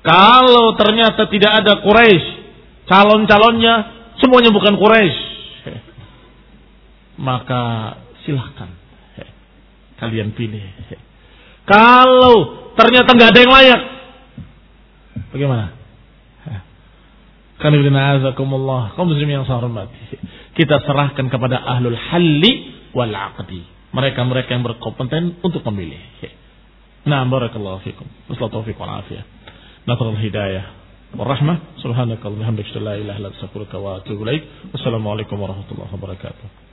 Kalau 0.00 0.74
ternyata 0.80 1.28
tidak 1.28 1.52
ada 1.62 1.72
Quraisy 1.84 2.26
calon-calonnya 2.90 3.74
semuanya 4.18 4.50
bukan 4.50 4.74
Quraisy. 4.74 5.18
Maka 7.20 7.62
silahkan 8.24 8.72
kalian 10.00 10.32
pilih. 10.32 10.64
Kalau 11.68 12.72
ternyata 12.74 13.12
nggak 13.12 13.30
ada 13.30 13.40
yang 13.44 13.52
layak, 13.52 13.80
bagaimana? 15.30 15.76
Kanibinazakumullah, 17.60 18.96
kaum 18.96 19.12
muslim 19.12 19.28
yang 19.28 19.44
saya 19.44 19.60
hormati. 19.60 20.16
Kita 20.56 20.80
serahkan 20.80 21.28
kepada 21.28 21.60
ahlul 21.60 21.92
halli 21.92 22.72
wal 22.96 23.12
aqdi. 23.12 23.60
Mereka-mereka 23.90 24.54
yang 24.54 24.62
berkompeten 24.62 25.42
untuk 25.42 25.66
memilih. 25.70 25.98
Nah, 27.08 27.26
barakallahu 27.26 27.82
fikum. 27.82 28.06
Wassalamu 28.30 28.54
taufiq 28.60 28.76
wal 28.78 29.02
afiyah. 29.02 29.24
Nasrul 29.88 30.20
hidayah 30.20 30.64
warahmah. 31.16 31.80
Subhanakallahumma 31.82 32.46
hamdaka 32.46 32.78
la 32.78 32.94
ilaha 33.00 33.18
illa 33.18 33.28
anta 33.32 33.40
astaghfiruka 33.40 33.76
wa 33.80 33.98
atubu 33.98 34.22
ilaik. 34.28 34.70
Wassalamualaikum 34.76 35.34
warahmatullahi 35.40 35.90
wabarakatuh. 35.90 36.69